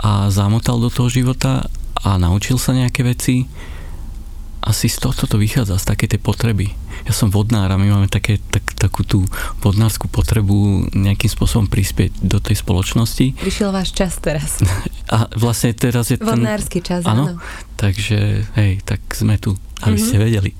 a 0.00 0.32
zamotal 0.32 0.80
do 0.80 0.88
toho 0.88 1.12
života 1.12 1.68
a 2.04 2.20
naučil 2.20 2.60
sa 2.60 2.76
nejaké 2.76 3.00
veci. 3.02 3.48
Asi 4.64 4.88
z 4.88 4.96
tohto 4.96 5.28
to 5.28 5.36
vychádza, 5.36 5.76
z 5.76 5.88
takej 5.92 6.08
tej 6.16 6.20
potreby. 6.24 6.72
Ja 7.04 7.12
som 7.12 7.28
vodnár 7.28 7.68
a 7.68 7.76
my 7.76 7.84
máme 7.84 8.08
také, 8.08 8.40
tak, 8.48 8.64
takú 8.80 9.04
tú 9.04 9.28
vodnárskú 9.60 10.08
potrebu 10.08 10.88
nejakým 10.96 11.28
spôsobom 11.28 11.68
prispieť 11.68 12.24
do 12.24 12.40
tej 12.40 12.64
spoločnosti. 12.64 13.36
Vyšiel 13.44 13.76
váš 13.76 13.92
čas 13.92 14.16
teraz. 14.20 14.60
A 15.04 15.28
vlastne 15.36 15.76
teraz 15.76 16.08
je 16.08 16.16
Vodnársky 16.16 16.80
ten... 16.80 16.96
čas, 16.96 17.00
áno. 17.04 17.36
Takže, 17.76 18.48
hej, 18.56 18.80
tak 18.88 19.04
sme 19.12 19.36
tu, 19.36 19.52
aby 19.84 19.96
mm-hmm. 19.96 20.08
ste 20.08 20.16
vedeli. 20.16 20.50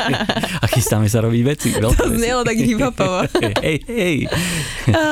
a 0.62 0.66
chystáme 0.70 1.10
sa 1.10 1.20
robiť 1.20 1.42
veci. 1.42 1.68
To 1.76 1.90
znelo 1.90 2.46
tak 2.46 2.56
hip-hopovo. 2.56 3.26
hej, 3.66 3.78
hej. 3.86 4.16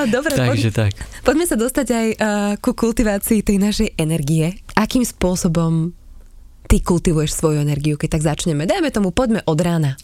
Dobre, 0.09 0.33
Takže 0.35 0.71
poď, 0.71 0.79
tak. 0.88 0.93
Poďme 1.27 1.45
sa 1.45 1.57
dostať 1.59 1.87
aj 1.91 2.09
uh, 2.15 2.19
ku 2.62 2.73
kultivácii 2.73 3.43
tej 3.43 3.59
našej 3.59 3.88
energie. 3.99 4.62
Akým 4.79 5.03
spôsobom 5.03 5.91
ty 6.71 6.85
kultivuješ 6.85 7.35
svoju 7.35 7.59
energiu, 7.65 7.99
keď 7.99 8.19
tak 8.21 8.23
začneme? 8.23 8.69
Dajme 8.69 8.95
tomu, 8.95 9.11
poďme 9.11 9.43
od 9.49 9.59
rána. 9.59 9.99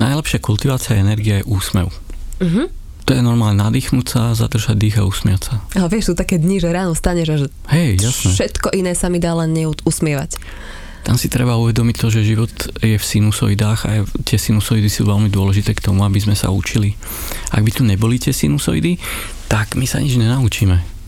Najlepšia 0.00 0.40
kultivácia 0.40 0.96
energie 0.96 1.42
je 1.42 1.48
úsmev. 1.48 1.92
Uh-huh. 2.40 2.72
To 3.10 3.18
je 3.18 3.26
normálne 3.26 3.58
nadýchnúť 3.58 4.06
sa, 4.06 4.22
zadržať 4.38 4.78
dých 4.78 4.96
a 5.00 5.04
usmiať 5.04 5.40
sa. 5.50 5.54
Ale 5.74 5.90
vieš, 5.90 6.12
sú 6.12 6.14
také 6.14 6.38
dni, 6.38 6.62
že 6.62 6.70
ráno 6.70 6.94
staneš 6.94 7.28
a 7.28 7.36
že 7.42 7.46
Hej, 7.74 7.90
jasné. 8.06 8.30
všetko 8.38 8.68
iné 8.70 8.94
sa 8.94 9.10
mi 9.10 9.18
dá 9.18 9.34
len 9.34 9.50
neusmievať. 9.50 10.38
Tam 11.00 11.16
si 11.16 11.32
treba 11.32 11.56
uvedomiť 11.56 11.96
to, 11.96 12.06
že 12.12 12.28
život 12.28 12.52
je 12.80 12.96
v 12.96 13.04
sinusoidách 13.04 13.80
a 13.88 14.04
tie 14.24 14.38
sinusoidy 14.38 14.86
sú 14.86 15.08
veľmi 15.08 15.32
dôležité 15.32 15.72
k 15.72 15.84
tomu, 15.90 16.04
aby 16.04 16.20
sme 16.20 16.36
sa 16.36 16.52
učili. 16.52 16.94
Ak 17.50 17.64
by 17.64 17.70
tu 17.72 17.82
neboli 17.82 18.20
tie 18.20 18.36
sinusoidy, 18.36 19.00
tak 19.48 19.74
my 19.74 19.88
sa 19.88 19.98
nič 19.98 20.20
nenaučíme 20.20 21.00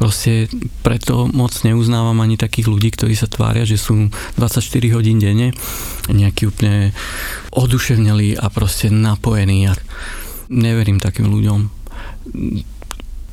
proste 0.00 0.48
preto 0.80 1.28
moc 1.28 1.52
neuznávam 1.60 2.16
ani 2.24 2.40
takých 2.40 2.72
ľudí, 2.72 2.88
ktorí 2.96 3.12
sa 3.12 3.28
tvária, 3.28 3.68
že 3.68 3.76
sú 3.76 4.08
24 4.40 4.96
hodín 4.96 5.20
denne 5.20 5.52
nejaký 6.08 6.48
úplne 6.48 6.96
oduševnelí 7.52 8.40
a 8.40 8.48
proste 8.48 8.88
napojení. 8.88 9.68
A 9.68 9.76
neverím 10.48 11.04
takým 11.04 11.28
ľuďom. 11.28 11.68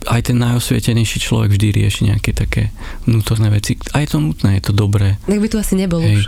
Aj 0.08 0.24
ten 0.24 0.40
najosvietenejší 0.40 1.20
človek 1.20 1.60
vždy 1.60 1.68
rieši 1.84 2.02
nejaké 2.08 2.32
také 2.32 2.72
vnútorné 3.04 3.52
veci. 3.52 3.76
A 3.92 4.00
je 4.00 4.16
to 4.16 4.24
nutné, 4.24 4.58
je 4.58 4.72
to 4.72 4.74
dobré. 4.74 5.20
Tak 5.28 5.40
by 5.44 5.48
tu 5.52 5.60
asi 5.60 5.76
nebol 5.76 6.00
Hej, 6.00 6.16
už. 6.16 6.24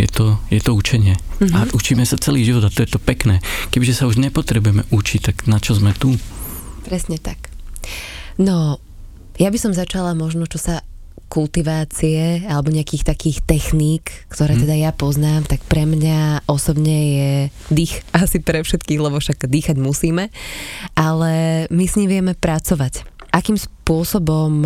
Je 0.00 0.08
to, 0.08 0.40
je 0.48 0.60
to 0.64 0.72
učenie. 0.72 1.14
Uh-huh. 1.14 1.52
A 1.52 1.58
učíme 1.76 2.08
sa 2.08 2.16
celý 2.16 2.48
život 2.48 2.64
a 2.64 2.72
to 2.72 2.80
je 2.82 2.90
to 2.90 3.00
pekné. 3.00 3.44
Kebyže 3.68 4.00
sa 4.00 4.08
už 4.08 4.16
nepotrebujeme 4.16 4.88
učiť, 4.88 5.20
tak 5.20 5.36
na 5.44 5.60
čo 5.60 5.76
sme 5.76 5.92
tu? 5.92 6.16
Presne 6.88 7.20
tak. 7.20 7.52
No, 8.40 8.80
ja 9.36 9.52
by 9.52 9.58
som 9.60 9.76
začala 9.76 10.16
možno, 10.16 10.48
čo 10.48 10.56
sa 10.56 10.80
kultivácie 11.28 12.48
alebo 12.48 12.72
nejakých 12.72 13.04
takých 13.04 13.44
techník, 13.44 14.08
ktoré 14.32 14.56
hmm. 14.56 14.62
teda 14.64 14.74
ja 14.80 14.90
poznám, 14.96 15.44
tak 15.44 15.60
pre 15.68 15.84
mňa 15.84 16.48
osobne 16.48 16.96
je 16.96 17.32
dých 17.68 18.00
asi 18.16 18.40
pre 18.40 18.64
všetkých, 18.64 18.98
lebo 18.98 19.20
však 19.20 19.44
dýchať 19.44 19.76
musíme, 19.76 20.32
ale 20.96 21.32
my 21.68 21.84
s 21.84 21.96
ním 22.00 22.08
vieme 22.08 22.32
pracovať. 22.32 23.17
Akým 23.32 23.56
spôsobom 23.60 24.64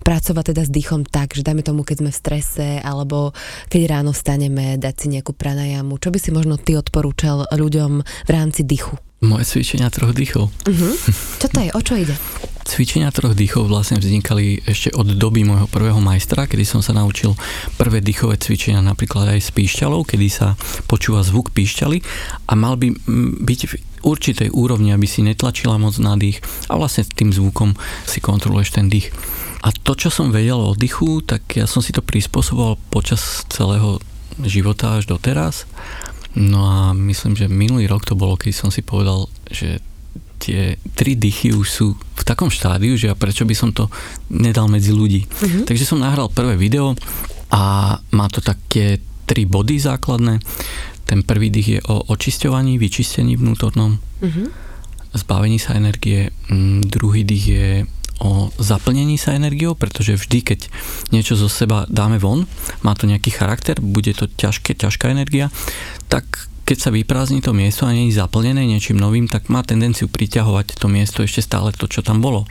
pracovať 0.00 0.56
teda 0.56 0.62
s 0.64 0.72
dýchom 0.72 1.04
tak, 1.04 1.36
že 1.36 1.44
dajme 1.44 1.62
tomu, 1.62 1.84
keď 1.84 1.96
sme 2.02 2.10
v 2.10 2.18
strese, 2.18 2.68
alebo 2.80 3.36
keď 3.68 4.00
ráno 4.00 4.16
staneme, 4.16 4.80
dať 4.80 4.94
si 4.96 5.06
nejakú 5.12 5.36
pranajamu. 5.36 6.00
Čo 6.00 6.08
by 6.10 6.18
si 6.18 6.30
možno 6.32 6.56
ty 6.56 6.74
odporúčal 6.74 7.46
ľuďom 7.52 8.00
v 8.02 8.30
rámci 8.32 8.64
dýchu? 8.64 8.96
Moje 9.20 9.44
cvičenia 9.52 9.92
troch 9.92 10.16
dýchov. 10.16 10.48
Uh-huh. 10.48 10.94
Čo 11.36 11.46
to 11.52 11.60
je? 11.60 11.70
O 11.76 11.80
čo 11.84 11.92
ide? 12.00 12.16
Cvičenia 12.64 13.12
troch 13.12 13.36
dýchov 13.36 13.68
vlastne 13.68 14.00
vznikali 14.00 14.64
ešte 14.64 14.96
od 14.96 15.12
doby 15.20 15.44
môjho 15.44 15.68
prvého 15.68 16.00
majstra, 16.00 16.48
kedy 16.48 16.64
som 16.64 16.80
sa 16.80 16.96
naučil 16.96 17.36
prvé 17.76 18.00
dýchové 18.00 18.40
cvičenia 18.40 18.80
napríklad 18.80 19.36
aj 19.36 19.40
s 19.44 19.50
píšťalou, 19.52 20.08
kedy 20.08 20.26
sa 20.32 20.56
počúva 20.88 21.20
zvuk 21.20 21.52
píšťaly 21.52 22.00
a 22.48 22.52
mal 22.56 22.80
by 22.80 22.96
byť 23.44 23.60
určitej 24.02 24.52
úrovni, 24.52 24.92
aby 24.92 25.06
si 25.06 25.24
netlačila 25.24 25.76
moc 25.80 25.96
na 26.00 26.16
dých 26.16 26.40
a 26.68 26.76
vlastne 26.76 27.06
tým 27.06 27.32
zvukom 27.32 27.76
si 28.04 28.18
kontroluješ 28.20 28.76
ten 28.76 28.88
dých. 28.88 29.12
A 29.60 29.72
to, 29.76 29.92
čo 29.92 30.08
som 30.08 30.32
vedel 30.32 30.56
o 30.56 30.72
dýchu, 30.72 31.20
tak 31.20 31.44
ja 31.52 31.68
som 31.68 31.84
si 31.84 31.92
to 31.92 32.00
prispôsoboval 32.00 32.80
počas 32.88 33.44
celého 33.52 34.00
života 34.40 34.96
až 34.96 35.10
doteraz 35.10 35.68
No 36.34 36.62
a 36.62 36.94
myslím, 36.94 37.34
že 37.34 37.50
minulý 37.50 37.90
rok 37.90 38.06
to 38.06 38.14
bolo, 38.14 38.38
keď 38.38 38.52
som 38.54 38.70
si 38.70 38.86
povedal, 38.86 39.26
že 39.50 39.82
tie 40.38 40.78
tri 40.94 41.18
dychy 41.18 41.52
už 41.52 41.66
sú 41.66 41.86
v 41.98 42.22
takom 42.22 42.48
štádiu, 42.48 42.94
že 42.94 43.10
a 43.10 43.18
prečo 43.18 43.42
by 43.42 43.54
som 43.54 43.74
to 43.74 43.90
nedal 44.30 44.70
medzi 44.70 44.94
ľudí. 44.94 45.26
Uh-huh. 45.26 45.66
Takže 45.66 45.84
som 45.84 46.00
nahral 46.00 46.30
prvé 46.30 46.54
video 46.54 46.94
a 47.50 47.96
má 48.14 48.26
to 48.30 48.38
také 48.38 49.02
tri 49.26 49.42
body 49.42 49.82
základné. 49.82 50.38
Ten 51.10 51.26
prvý 51.26 51.50
dých 51.50 51.68
je 51.74 51.80
o 51.90 52.06
očisťovaní, 52.06 52.78
vyčistení 52.78 53.34
vnútornom, 53.34 53.98
uh-huh. 53.98 54.46
zbavení 55.10 55.58
sa 55.58 55.74
energie. 55.74 56.30
Mm, 56.46 56.86
druhý 56.86 57.26
dých 57.26 57.44
je 57.50 57.66
o 58.22 58.52
zaplnení 58.62 59.18
sa 59.18 59.34
energiou, 59.34 59.74
pretože 59.74 60.14
vždy, 60.14 60.38
keď 60.44 60.60
niečo 61.10 61.34
zo 61.34 61.50
seba 61.50 61.88
dáme 61.90 62.22
von, 62.22 62.46
má 62.86 62.94
to 62.94 63.10
nejaký 63.10 63.34
charakter, 63.34 63.82
bude 63.82 64.14
to 64.14 64.30
ťažké, 64.30 64.78
ťažká 64.78 65.10
energia, 65.10 65.50
tak 66.06 66.46
keď 66.62 66.78
sa 66.78 66.94
vyprázdni 66.94 67.42
to 67.42 67.50
miesto 67.50 67.82
a 67.82 67.90
nie 67.90 68.06
je 68.06 68.22
zaplnené 68.22 68.62
niečím 68.62 68.94
novým, 68.94 69.26
tak 69.26 69.50
má 69.50 69.66
tendenciu 69.66 70.06
priťahovať 70.06 70.78
to 70.78 70.86
miesto 70.86 71.26
ešte 71.26 71.42
stále 71.42 71.74
to, 71.74 71.90
čo 71.90 72.06
tam 72.06 72.22
bolo. 72.22 72.46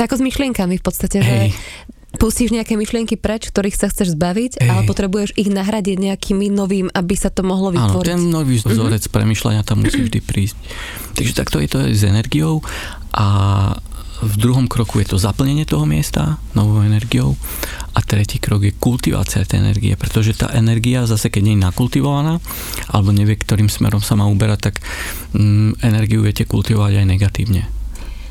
To 0.00 0.08
ako 0.08 0.16
s 0.16 0.24
myšlienkami 0.24 0.80
v 0.80 0.84
podstate, 0.86 1.20
Hej. 1.20 1.52
že 1.52 1.99
pustíš 2.18 2.50
nejaké 2.50 2.74
myšlienky 2.74 3.14
preč, 3.14 3.52
ktorých 3.52 3.76
sa 3.78 3.86
chceš 3.86 4.18
zbaviť, 4.18 4.58
Ej. 4.58 4.66
ale 4.66 4.82
potrebuješ 4.88 5.38
ich 5.38 5.46
nahradiť 5.46 5.96
nejakými 6.10 6.50
novým, 6.50 6.90
aby 6.90 7.14
sa 7.14 7.30
to 7.30 7.46
mohlo 7.46 7.70
vytvoriť. 7.70 8.10
Áno, 8.10 8.18
ten 8.18 8.22
nový 8.26 8.58
vzorec 8.58 9.06
mm-hmm. 9.06 9.14
premyšľania 9.14 9.62
tam 9.62 9.86
musí 9.86 10.02
vždy 10.02 10.18
prísť. 10.18 10.56
Takže 11.14 11.32
takto 11.38 11.62
je 11.62 11.68
to 11.70 11.78
aj 11.86 11.92
s 11.94 12.02
energiou 12.02 12.64
a 13.14 13.26
v 14.20 14.34
druhom 14.36 14.68
kroku 14.68 15.00
je 15.00 15.16
to 15.16 15.16
zaplnenie 15.16 15.64
toho 15.64 15.88
miesta 15.88 16.36
novou 16.52 16.84
energiou 16.84 17.40
a 17.96 18.04
tretí 18.04 18.36
krok 18.36 18.68
je 18.68 18.76
kultivácia 18.76 19.48
tej 19.48 19.64
energie, 19.64 19.96
pretože 19.96 20.36
tá 20.36 20.52
energia 20.52 21.08
zase 21.08 21.32
keď 21.32 21.42
nie 21.42 21.54
je 21.56 21.64
nakultivovaná 21.64 22.36
alebo 22.92 23.16
nevie, 23.16 23.40
ktorým 23.40 23.72
smerom 23.72 24.04
sa 24.04 24.20
má 24.20 24.28
uberať, 24.28 24.70
tak 24.70 24.74
mm, 25.32 25.80
energiu 25.80 26.20
viete 26.20 26.44
kultivovať 26.44 27.00
aj 27.00 27.06
negatívne. 27.08 27.62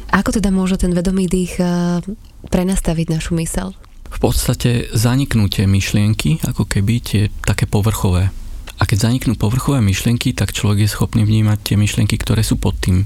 Ako 0.10 0.34
teda 0.34 0.54
môže 0.54 0.78
ten 0.78 0.94
vedomý 0.94 1.30
dých 1.30 1.58
uh, 1.62 2.02
prenastaviť 2.48 3.08
našu 3.12 3.36
mysel? 3.36 3.76
V 4.10 4.18
podstate 4.18 4.90
zaniknutie 4.96 5.70
myšlienky, 5.70 6.42
ako 6.42 6.66
keby 6.66 6.94
tie 7.04 7.22
také 7.46 7.70
povrchové. 7.70 8.32
A 8.80 8.88
keď 8.88 9.12
zaniknú 9.12 9.36
povrchové 9.36 9.84
myšlienky, 9.84 10.32
tak 10.32 10.56
človek 10.56 10.88
je 10.88 10.94
schopný 10.96 11.28
vnímať 11.28 11.60
tie 11.62 11.76
myšlienky, 11.76 12.16
ktoré 12.16 12.42
sú 12.42 12.56
pod 12.56 12.80
tým. 12.80 13.04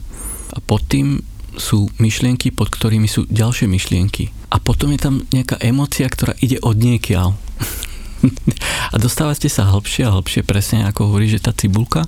A 0.53 0.61
pod 0.61 0.85
tým 0.85 1.25
sú 1.57 1.89
myšlienky, 1.97 2.53
pod 2.53 2.69
ktorými 2.69 3.09
sú 3.09 3.25
ďalšie 3.29 3.65
myšlienky. 3.65 4.29
A 4.53 4.61
potom 4.61 4.93
je 4.93 5.01
tam 5.01 5.25
nejaká 5.33 5.57
emocia, 5.61 6.05
ktorá 6.05 6.37
ide 6.41 6.61
od 6.61 6.77
niekiaľ. 6.77 7.33
a 8.93 8.95
dostávate 9.01 9.49
sa 9.49 9.69
hĺbšie 9.69 10.05
a 10.05 10.13
hĺbšie, 10.13 10.45
presne 10.45 10.85
ako 10.85 11.09
hovorí, 11.09 11.25
že 11.29 11.41
tá 11.41 11.53
cibulka. 11.53 12.05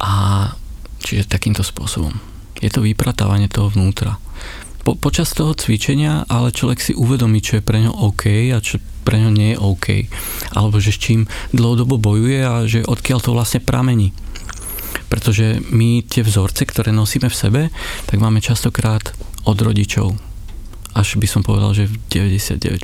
A 0.00 0.12
čiže 1.00 1.28
takýmto 1.28 1.64
spôsobom. 1.64 2.12
Je 2.60 2.68
to 2.72 2.84
vypratávanie 2.84 3.48
toho 3.48 3.68
vnútra. 3.72 4.16
Po, 4.84 4.92
počas 4.94 5.32
toho 5.32 5.56
cvičenia 5.56 6.28
ale 6.28 6.52
človek 6.52 6.78
si 6.78 6.92
uvedomí, 6.92 7.40
čo 7.40 7.58
je 7.58 7.66
pre 7.66 7.80
ňo 7.80 7.92
OK 8.12 8.52
a 8.52 8.60
čo 8.60 8.78
pre 9.04 9.20
ňo 9.20 9.30
nie 9.32 9.56
je 9.56 9.60
OK. 9.60 9.86
Alebo 10.52 10.76
že 10.80 10.92
s 10.92 11.00
čím 11.00 11.24
dlhodobo 11.56 11.96
bojuje 11.96 12.40
a 12.44 12.68
že 12.68 12.84
odkiaľ 12.84 13.18
to 13.24 13.32
vlastne 13.32 13.64
pramení 13.64 14.12
pretože 15.14 15.62
my 15.70 16.02
tie 16.02 16.26
vzorce, 16.26 16.66
ktoré 16.66 16.90
nosíme 16.90 17.30
v 17.30 17.38
sebe, 17.38 17.62
tak 18.10 18.18
máme 18.18 18.42
častokrát 18.42 19.14
od 19.46 19.54
rodičov. 19.54 20.10
Až 20.90 21.22
by 21.22 21.26
som 21.30 21.46
povedal, 21.46 21.70
že 21.70 21.86
v 21.86 21.94
99% 22.34 22.82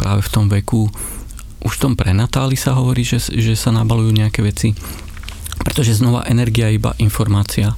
práve 0.00 0.20
v 0.24 0.32
tom 0.32 0.48
veku 0.48 0.88
už 1.62 1.72
v 1.78 1.82
tom 1.84 1.92
prenatáli 1.94 2.56
sa 2.56 2.74
hovorí, 2.74 3.04
že, 3.04 3.20
že 3.20 3.54
sa 3.54 3.70
nabalujú 3.70 4.08
nejaké 4.08 4.40
veci 4.40 4.72
pretože 5.62 5.98
znova 5.98 6.26
energia 6.26 6.68
je 6.68 6.78
iba 6.78 6.92
informácia 6.98 7.74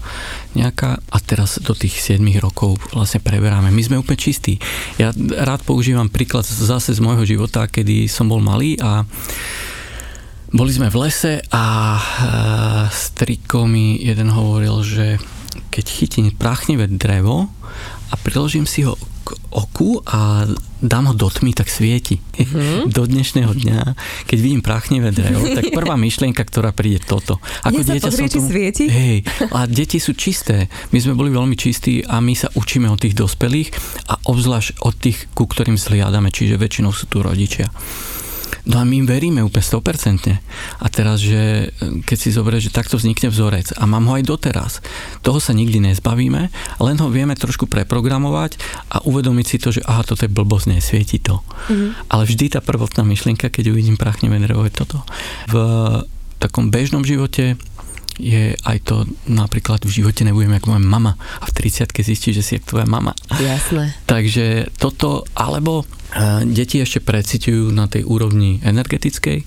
nejaká 0.57 0.99
a 0.99 1.19
teraz 1.21 1.61
do 1.61 1.77
tých 1.77 2.01
7 2.01 2.21
rokov 2.41 2.81
vlastne 2.93 3.21
preberáme. 3.21 3.71
My 3.71 3.83
sme 3.85 4.01
úplne 4.01 4.19
čistí. 4.19 4.59
Ja 4.97 5.13
rád 5.41 5.63
používam 5.63 6.09
príklad 6.09 6.49
zase 6.49 6.97
z 6.97 7.01
môjho 7.05 7.25
života, 7.29 7.69
kedy 7.69 8.09
som 8.09 8.29
bol 8.29 8.41
malý 8.41 8.81
a 8.81 9.05
boli 10.55 10.71
sme 10.71 10.87
v 10.87 10.97
lese 11.07 11.43
a 11.51 11.65
e, 11.99 12.03
striko 12.95 13.67
mi 13.67 13.99
jeden 13.99 14.31
hovoril, 14.31 14.87
že 14.87 15.19
keď 15.75 15.85
chytím 15.91 16.27
prachnivé 16.31 16.87
drevo 16.87 17.51
a 18.11 18.15
priložím 18.15 18.63
si 18.63 18.87
ho 18.87 18.95
k 19.25 19.33
oku 19.51 20.05
a 20.05 20.45
dám 20.85 21.09
ho 21.09 21.15
do 21.17 21.33
tmy, 21.33 21.57
tak 21.57 21.73
svieti. 21.73 22.21
Mm-hmm. 22.21 22.93
Do 22.97 23.09
dnešného 23.09 23.53
dňa, 23.57 23.81
keď 24.29 24.39
vidím 24.39 24.61
prachnivé 24.61 25.11
drevo, 25.11 25.49
tak 25.49 25.73
prvá 25.79 25.97
myšlienka, 25.97 26.45
ktorá 26.45 26.77
príde 26.77 27.01
toto. 27.01 27.41
Ako 27.65 27.81
Nie 27.81 27.97
dieťa 27.97 28.13
sa 28.13 28.21
pozrie, 28.21 28.29
tomu, 28.29 28.49
svieti? 28.53 28.85
Hej, 28.87 29.19
a 29.49 29.65
deti 29.65 29.97
sú 29.97 30.13
čisté. 30.13 30.69
My 30.93 31.01
sme 31.01 31.17
boli 31.17 31.33
veľmi 31.33 31.57
čistí 31.57 32.05
a 32.05 32.21
my 32.21 32.37
sa 32.37 32.53
učíme 32.53 32.87
od 32.93 33.01
tých 33.01 33.17
dospelých 33.17 33.73
a 34.13 34.21
obzvlášť 34.29 34.85
od 34.85 34.95
tých, 35.01 35.33
ku 35.33 35.49
ktorým 35.49 35.81
zliadame, 35.81 36.29
čiže 36.29 36.61
väčšinou 36.61 36.93
sú 36.93 37.09
tu 37.09 37.25
rodičia. 37.25 37.73
No 38.65 38.81
a 38.81 38.85
my 38.89 39.05
im 39.05 39.07
veríme 39.09 39.45
úplne 39.45 39.61
100%. 39.61 40.33
A 40.81 40.87
teraz, 40.89 41.21
že 41.21 41.69
keď 42.09 42.17
si 42.17 42.33
zoberieš, 42.33 42.73
že 42.73 42.77
takto 42.77 42.97
vznikne 42.97 43.29
vzorec 43.29 43.77
a 43.77 43.85
mám 43.85 44.09
ho 44.09 44.17
aj 44.17 44.25
doteraz, 44.25 44.73
toho 45.21 45.37
sa 45.37 45.53
nikdy 45.53 45.85
nezbavíme, 45.85 46.49
len 46.81 46.97
ho 46.97 47.09
vieme 47.13 47.37
trošku 47.37 47.69
preprogramovať 47.69 48.57
a 48.89 49.05
uvedomiť 49.05 49.47
si 49.47 49.57
to, 49.61 49.69
že 49.69 49.85
aha, 49.85 50.09
toto 50.09 50.25
je 50.25 50.33
blbosť, 50.33 50.73
nesvieti 50.73 51.21
to. 51.21 51.45
Mm-hmm. 51.45 52.09
Ale 52.09 52.23
vždy 52.25 52.57
tá 52.57 52.61
prvotná 52.65 53.05
myšlienka, 53.05 53.53
keď 53.53 53.69
uvidím 53.69 54.01
prachnevé 54.01 54.41
drevo, 54.41 54.65
je 54.65 54.73
toto. 54.73 55.05
V 55.53 55.57
takom 56.41 56.73
bežnom 56.73 57.05
živote 57.05 57.61
je 58.19 58.55
aj 58.55 58.79
to 58.87 59.09
napríklad 59.27 59.83
v 59.83 60.03
živote 60.03 60.23
nebudem 60.23 60.55
ako 60.57 60.77
moja 60.77 60.83
mama 60.83 61.13
a 61.43 61.45
v 61.51 61.53
30 61.53 61.91
zistí, 62.03 62.31
že 62.31 62.43
si 62.43 62.57
jak 62.59 62.69
tvoja 62.69 62.87
mama. 62.87 63.15
Jasné. 63.35 63.97
Takže 64.13 64.71
toto, 64.79 65.27
alebo 65.35 65.83
deti 66.47 66.79
ešte 66.79 67.03
precitujú 67.03 67.75
na 67.75 67.91
tej 67.91 68.07
úrovni 68.07 68.63
energetickej 68.63 69.39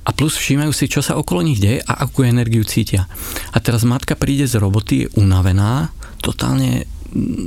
a 0.00 0.10
plus 0.10 0.34
všímajú 0.34 0.72
si, 0.74 0.90
čo 0.90 1.04
sa 1.04 1.14
okolo 1.14 1.46
nich 1.46 1.62
deje 1.62 1.84
a 1.86 2.02
akú 2.02 2.26
energiu 2.26 2.66
cítia. 2.66 3.06
A 3.54 3.62
teraz 3.62 3.86
matka 3.86 4.18
príde 4.18 4.48
z 4.48 4.58
roboty, 4.58 5.06
je 5.06 5.12
unavená, 5.14 5.94
totálne 6.18 6.88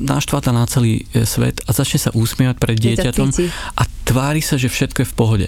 naštvatá 0.04 0.52
na 0.52 0.68
celý 0.68 1.08
e, 1.12 1.24
svet 1.24 1.64
a 1.68 1.72
začne 1.72 2.00
sa 2.00 2.12
úsmievať 2.12 2.58
pred 2.60 2.78
dieťatom 2.80 3.32
a 3.80 3.84
tvári 4.04 4.44
sa, 4.44 4.60
že 4.60 4.68
všetko 4.68 5.04
je 5.04 5.12
v 5.12 5.16
pohode. 5.16 5.48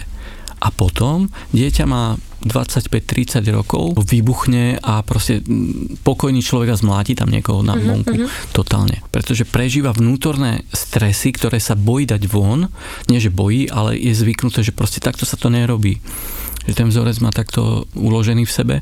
A 0.64 0.72
potom 0.72 1.28
dieťa 1.52 1.84
má 1.84 2.16
25-30 2.43 3.45
rokov, 3.56 3.95
vybuchne 4.04 4.82
a 4.84 5.00
proste 5.06 5.39
pokojný 6.04 6.43
človek 6.43 6.76
a 6.76 6.80
zmláti 6.80 7.15
tam 7.15 7.32
niekoho 7.32 7.63
na 7.63 7.78
mhm, 7.78 7.84
vonku 7.86 8.15
uh-huh. 8.15 8.30
totálne. 8.52 9.00
Pretože 9.13 9.48
prežíva 9.48 9.95
vnútorné 9.95 10.67
stresy, 10.76 11.32
ktoré 11.32 11.63
sa 11.63 11.80
bojí 11.80 12.10
dať 12.10 12.28
von, 12.28 12.67
nie 13.08 13.19
že 13.24 13.32
bojí, 13.32 13.71
ale 13.71 13.95
je 13.95 14.12
zvyknuté, 14.12 14.65
že 14.65 14.76
proste 14.76 15.00
takto 15.00 15.24
sa 15.24 15.39
to 15.39 15.48
nerobí 15.48 16.02
že 16.65 16.74
ten 16.74 16.89
vzorec 16.89 17.17
má 17.21 17.30
takto 17.30 17.86
uložený 17.93 18.50
v 18.50 18.52
sebe. 18.52 18.76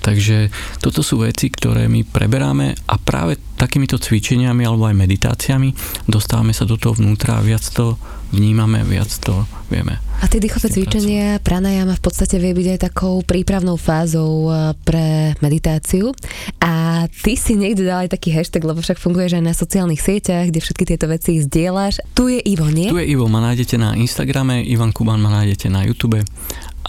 Takže 0.00 0.48
toto 0.80 1.04
sú 1.04 1.20
veci, 1.22 1.52
ktoré 1.52 1.86
my 1.86 2.08
preberáme 2.08 2.72
a 2.88 2.94
práve 2.96 3.36
takýmito 3.60 4.00
cvičeniami 4.00 4.64
alebo 4.64 4.88
aj 4.88 4.96
meditáciami 4.96 5.76
dostávame 6.08 6.56
sa 6.56 6.64
do 6.64 6.80
toho 6.80 6.96
vnútra 6.96 7.36
a 7.36 7.44
viac 7.44 7.60
to 7.68 8.00
vnímame, 8.32 8.80
viac 8.86 9.10
to 9.20 9.44
vieme. 9.68 9.98
A 10.20 10.28
tie 10.28 10.38
dýchové 10.38 10.70
cvičenia, 10.70 11.40
pranajama 11.42 11.96
v 11.96 12.02
podstate 12.04 12.36
vie 12.38 12.52
byť 12.52 12.66
aj 12.76 12.80
takou 12.92 13.24
prípravnou 13.24 13.74
fázou 13.80 14.52
e, 14.52 14.76
pre 14.84 15.34
meditáciu. 15.40 16.12
A 16.60 17.04
ty 17.10 17.34
si 17.34 17.56
niekde 17.56 17.88
dal 17.88 18.06
aj 18.06 18.14
taký 18.14 18.30
hashtag, 18.30 18.62
lebo 18.62 18.84
však 18.84 19.00
funguješ 19.00 19.40
aj 19.40 19.44
na 19.44 19.54
sociálnych 19.56 19.98
sieťach, 19.98 20.52
kde 20.52 20.60
všetky 20.60 20.84
tieto 20.86 21.08
veci 21.08 21.40
zdieľaš. 21.40 22.04
Tu 22.14 22.36
je 22.36 22.40
Ivo, 22.52 22.68
nie? 22.68 22.92
Tu 22.92 23.00
je 23.00 23.10
Ivo, 23.16 23.26
ma 23.26 23.40
nájdete 23.42 23.80
na 23.80 23.96
Instagrame, 23.96 24.62
Ivan 24.62 24.92
Kuban 24.92 25.18
ma 25.18 25.32
nájdete 25.40 25.72
na 25.72 25.82
YouTube 25.88 26.20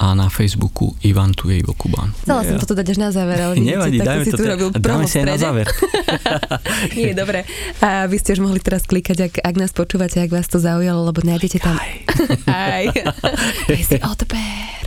a 0.01 0.15
na 0.15 0.29
Facebooku 0.33 0.95
Ivan 1.05 1.35
tu 1.37 1.53
je 1.53 1.61
Ivo 1.61 1.77
Kuban. 1.77 2.09
Chcela 2.25 2.41
som 2.41 2.57
toto 2.57 2.73
dať 2.73 2.95
až 2.95 2.97
na 3.01 3.09
záver, 3.09 3.41
ale 3.41 3.57
Nevadí, 3.57 3.97
dajme 3.97 4.23
si 4.29 4.31
to. 4.31 4.37
Tu 4.37 4.45
robil 4.45 4.69
dáme 4.77 5.09
si 5.09 5.17
aj 5.17 5.25
na 5.25 5.37
záver. 5.41 5.65
Nie, 6.97 7.17
dobre. 7.17 7.49
A 7.81 8.05
vy 8.05 8.21
ste 8.21 8.37
už 8.37 8.45
mohli 8.45 8.61
teraz 8.61 8.85
klikať, 8.85 9.17
ak, 9.25 9.33
ak 9.41 9.55
nás 9.57 9.73
počúvate, 9.73 10.21
ak 10.21 10.29
vás 10.29 10.45
to 10.45 10.61
zaujalo, 10.61 11.09
lebo 11.09 11.25
nájdete 11.25 11.57
tam... 11.57 11.81
Aj. 12.45 12.85
Daj 13.69 13.81
si 13.89 13.97
odber. 14.05 14.77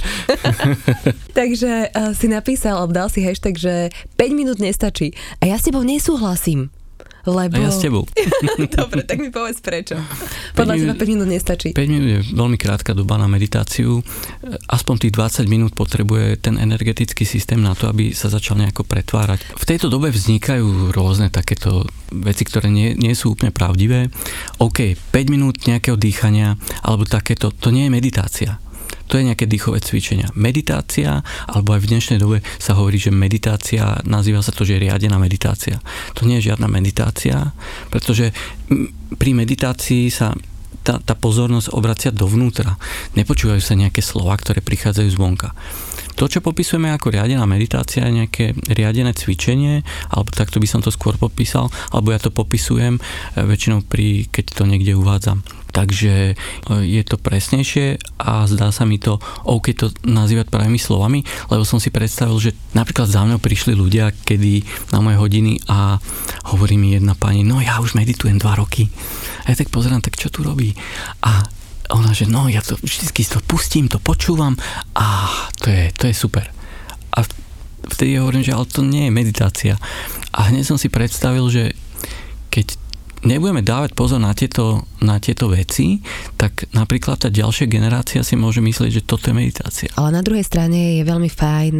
Takže 1.34 1.90
uh, 1.90 2.12
si 2.14 2.26
napísal, 2.30 2.86
dal 2.94 3.10
si 3.10 3.24
hashtag, 3.26 3.54
že 3.58 3.74
5 4.16 4.38
minút 4.38 4.58
nestačí. 4.62 5.12
A 5.42 5.50
ja 5.50 5.58
s 5.58 5.66
tebou 5.66 5.82
nesúhlasím. 5.82 6.70
Lebo... 7.24 7.56
A 7.56 7.60
ja 7.60 7.72
s 7.72 7.80
tebou. 7.80 8.04
Dobre, 8.78 9.04
tak 9.08 9.16
mi 9.16 9.32
povedz 9.32 9.64
prečo. 9.64 9.96
Podľa 10.52 10.74
teba 10.76 10.94
5 11.00 11.12
minút 11.16 11.28
nestačí. 11.28 11.72
5 11.72 11.92
minút 11.92 12.08
je 12.08 12.20
veľmi 12.36 12.60
krátka 12.60 12.92
doba 12.92 13.16
na 13.16 13.24
meditáciu. 13.24 14.04
Aspoň 14.68 15.08
tých 15.08 15.14
20 15.16 15.48
minút 15.48 15.72
potrebuje 15.72 16.36
ten 16.44 16.60
energetický 16.60 17.24
systém 17.24 17.64
na 17.64 17.72
to, 17.72 17.88
aby 17.88 18.12
sa 18.12 18.28
začal 18.28 18.60
nejako 18.60 18.84
pretvárať. 18.84 19.40
V 19.56 19.64
tejto 19.64 19.88
dobe 19.88 20.12
vznikajú 20.12 20.92
rôzne 20.92 21.32
takéto 21.32 21.88
veci, 22.12 22.44
ktoré 22.44 22.68
nie, 22.68 22.92
nie 22.92 23.16
sú 23.16 23.32
úplne 23.32 23.50
pravdivé. 23.50 24.12
OK, 24.60 24.92
5 24.92 25.32
minút 25.32 25.64
nejakého 25.64 25.96
dýchania 25.96 26.60
alebo 26.84 27.08
takéto, 27.08 27.48
to 27.48 27.72
nie 27.72 27.88
je 27.88 27.94
meditácia 27.94 28.52
to 29.06 29.20
je 29.20 29.26
nejaké 29.28 29.44
dýchové 29.44 29.84
cvičenia. 29.84 30.32
Meditácia, 30.32 31.20
alebo 31.46 31.76
aj 31.76 31.84
v 31.84 31.90
dnešnej 31.92 32.18
dobe 32.18 32.40
sa 32.56 32.76
hovorí, 32.76 32.96
že 32.96 33.12
meditácia, 33.12 34.00
nazýva 34.08 34.40
sa 34.40 34.52
to, 34.52 34.64
že 34.64 34.76
je 34.76 34.84
riadená 34.88 35.20
meditácia. 35.20 35.80
To 36.16 36.24
nie 36.24 36.40
je 36.40 36.52
žiadna 36.52 36.66
meditácia, 36.66 37.52
pretože 37.92 38.32
pri 39.20 39.30
meditácii 39.36 40.08
sa 40.08 40.32
tá, 40.84 41.00
tá 41.00 41.16
pozornosť 41.16 41.72
obracia 41.72 42.12
dovnútra. 42.12 42.76
Nepočúvajú 43.16 43.60
sa 43.64 43.74
nejaké 43.74 44.04
slova, 44.04 44.36
ktoré 44.36 44.60
prichádzajú 44.60 45.08
zvonka. 45.16 45.56
To, 46.14 46.30
čo 46.30 46.38
popisujeme 46.38 46.94
ako 46.94 47.10
riadená 47.10 47.42
meditácia, 47.42 48.06
nejaké 48.06 48.54
riadené 48.70 49.10
cvičenie, 49.14 49.82
alebo 50.14 50.30
takto 50.30 50.62
by 50.62 50.68
som 50.70 50.78
to 50.78 50.94
skôr 50.94 51.18
popísal, 51.18 51.74
alebo 51.90 52.14
ja 52.14 52.22
to 52.22 52.30
popisujem 52.30 52.98
e, 52.98 53.00
väčšinou 53.42 53.82
pri, 53.82 54.30
keď 54.30 54.44
to 54.54 54.62
niekde 54.66 54.94
uvádzam. 54.94 55.42
Takže 55.74 56.14
e, 56.30 56.34
je 56.86 57.02
to 57.02 57.18
presnejšie 57.18 57.98
a 58.22 58.46
zdá 58.46 58.70
sa 58.70 58.86
mi 58.86 59.02
to 59.02 59.18
OK 59.42 59.74
to 59.74 59.90
nazývať 60.06 60.54
pravými 60.54 60.78
slovami, 60.78 61.26
lebo 61.50 61.66
som 61.66 61.82
si 61.82 61.90
predstavil, 61.90 62.38
že 62.38 62.54
napríklad 62.78 63.10
za 63.10 63.26
mnou 63.26 63.42
prišli 63.42 63.74
ľudia, 63.74 64.14
kedy 64.14 64.62
na 64.94 65.02
moje 65.02 65.18
hodiny 65.18 65.66
a 65.66 65.98
hovorí 66.54 66.78
mi 66.78 66.94
jedna 66.94 67.18
pani, 67.18 67.42
no 67.42 67.58
ja 67.58 67.82
už 67.82 67.98
meditujem 67.98 68.38
dva 68.38 68.54
roky. 68.54 68.86
A 69.44 69.50
ja 69.50 69.58
tak 69.58 69.74
pozerám, 69.74 69.98
tak 69.98 70.14
čo 70.14 70.30
tu 70.30 70.46
robí? 70.46 70.78
A 71.26 71.42
ona, 71.90 72.16
že 72.16 72.24
no 72.24 72.48
ja 72.48 72.64
to 72.64 72.78
vždy 72.80 73.24
to 73.28 73.40
pustím, 73.44 73.90
to 73.90 74.00
počúvam 74.00 74.56
a 74.96 75.28
to 75.60 75.68
je, 75.68 75.92
to 75.92 76.04
je 76.08 76.14
super. 76.16 76.48
A 77.12 77.22
vtedy 77.92 78.16
hovorím, 78.16 78.46
že 78.46 78.54
ale 78.56 78.66
to 78.66 78.80
nie 78.80 79.08
je 79.08 79.12
meditácia. 79.12 79.74
A 80.32 80.50
hneď 80.50 80.64
som 80.64 80.78
si 80.80 80.88
predstavil, 80.88 81.46
že 81.52 81.76
keď 82.48 82.78
nebudeme 83.24 83.64
dávať 83.64 83.96
pozor 83.96 84.20
na 84.20 84.36
tieto, 84.36 84.84
na 85.00 85.16
tieto 85.16 85.48
veci, 85.48 86.00
tak 86.36 86.68
napríklad 86.76 87.24
tá 87.24 87.28
ďalšia 87.32 87.66
generácia 87.66 88.20
si 88.20 88.36
môže 88.36 88.60
myslieť, 88.60 89.00
že 89.00 89.06
toto 89.06 89.32
je 89.32 89.34
meditácia. 89.34 89.90
Ale 89.96 90.12
na 90.12 90.22
druhej 90.22 90.44
strane 90.44 91.00
je 91.00 91.02
veľmi 91.08 91.30
fajn, 91.32 91.76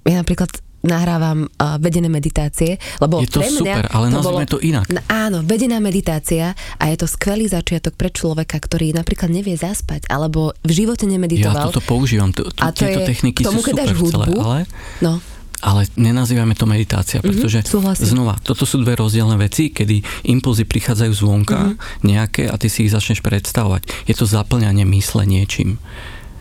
ja 0.00 0.16
napríklad 0.16 0.69
nahrávam 0.82 1.46
uh, 1.46 1.76
vedené 1.76 2.08
meditácie, 2.08 2.80
lebo 3.00 3.20
je 3.20 3.28
to 3.28 3.40
pre 3.44 3.48
mňa 3.52 3.60
super, 3.60 3.84
ale 3.92 4.04
to 4.08 4.20
bolo, 4.20 4.38
to 4.48 4.58
inak. 4.60 4.86
No, 4.88 5.00
áno, 5.08 5.38
vedená 5.44 5.76
meditácia 5.78 6.56
a 6.80 6.84
je 6.88 6.96
to 6.96 7.06
skvelý 7.06 7.48
začiatok 7.48 7.96
pre 7.96 8.08
človeka, 8.08 8.56
ktorý 8.56 8.96
napríklad 8.96 9.28
nevie 9.28 9.56
zaspať 9.56 10.08
alebo 10.08 10.56
v 10.64 10.72
živote 10.72 11.04
nemeditoval. 11.04 11.54
Ja 11.56 11.68
toto 11.68 11.84
používam, 11.84 12.32
to, 12.32 12.48
to, 12.48 12.60
a 12.64 12.72
to 12.72 12.84
tieto 12.84 13.04
je, 13.04 13.08
techniky 13.08 13.40
tomu, 13.44 13.60
sú 13.60 13.72
super 13.72 13.88
hudbu, 13.92 14.10
celé, 14.10 14.26
ale... 14.40 14.58
No, 15.04 15.20
ale 15.60 15.84
nenazývame 15.92 16.56
to 16.56 16.64
meditácia, 16.64 17.20
pretože 17.20 17.60
mm-hmm, 17.60 18.00
znova, 18.00 18.40
toto 18.40 18.64
sú 18.64 18.80
dve 18.80 18.96
rozdielne 18.96 19.36
veci, 19.36 19.68
kedy 19.68 20.24
impulzy 20.32 20.64
prichádzajú 20.64 21.12
zvonka 21.12 21.58
mm-hmm. 21.60 22.08
nejaké 22.08 22.42
a 22.48 22.56
ty 22.56 22.72
si 22.72 22.88
ich 22.88 22.92
začneš 22.96 23.20
predstavovať. 23.20 24.08
Je 24.08 24.16
to 24.16 24.24
zaplňanie 24.24 24.88
mysle 24.88 25.28
niečím. 25.28 25.76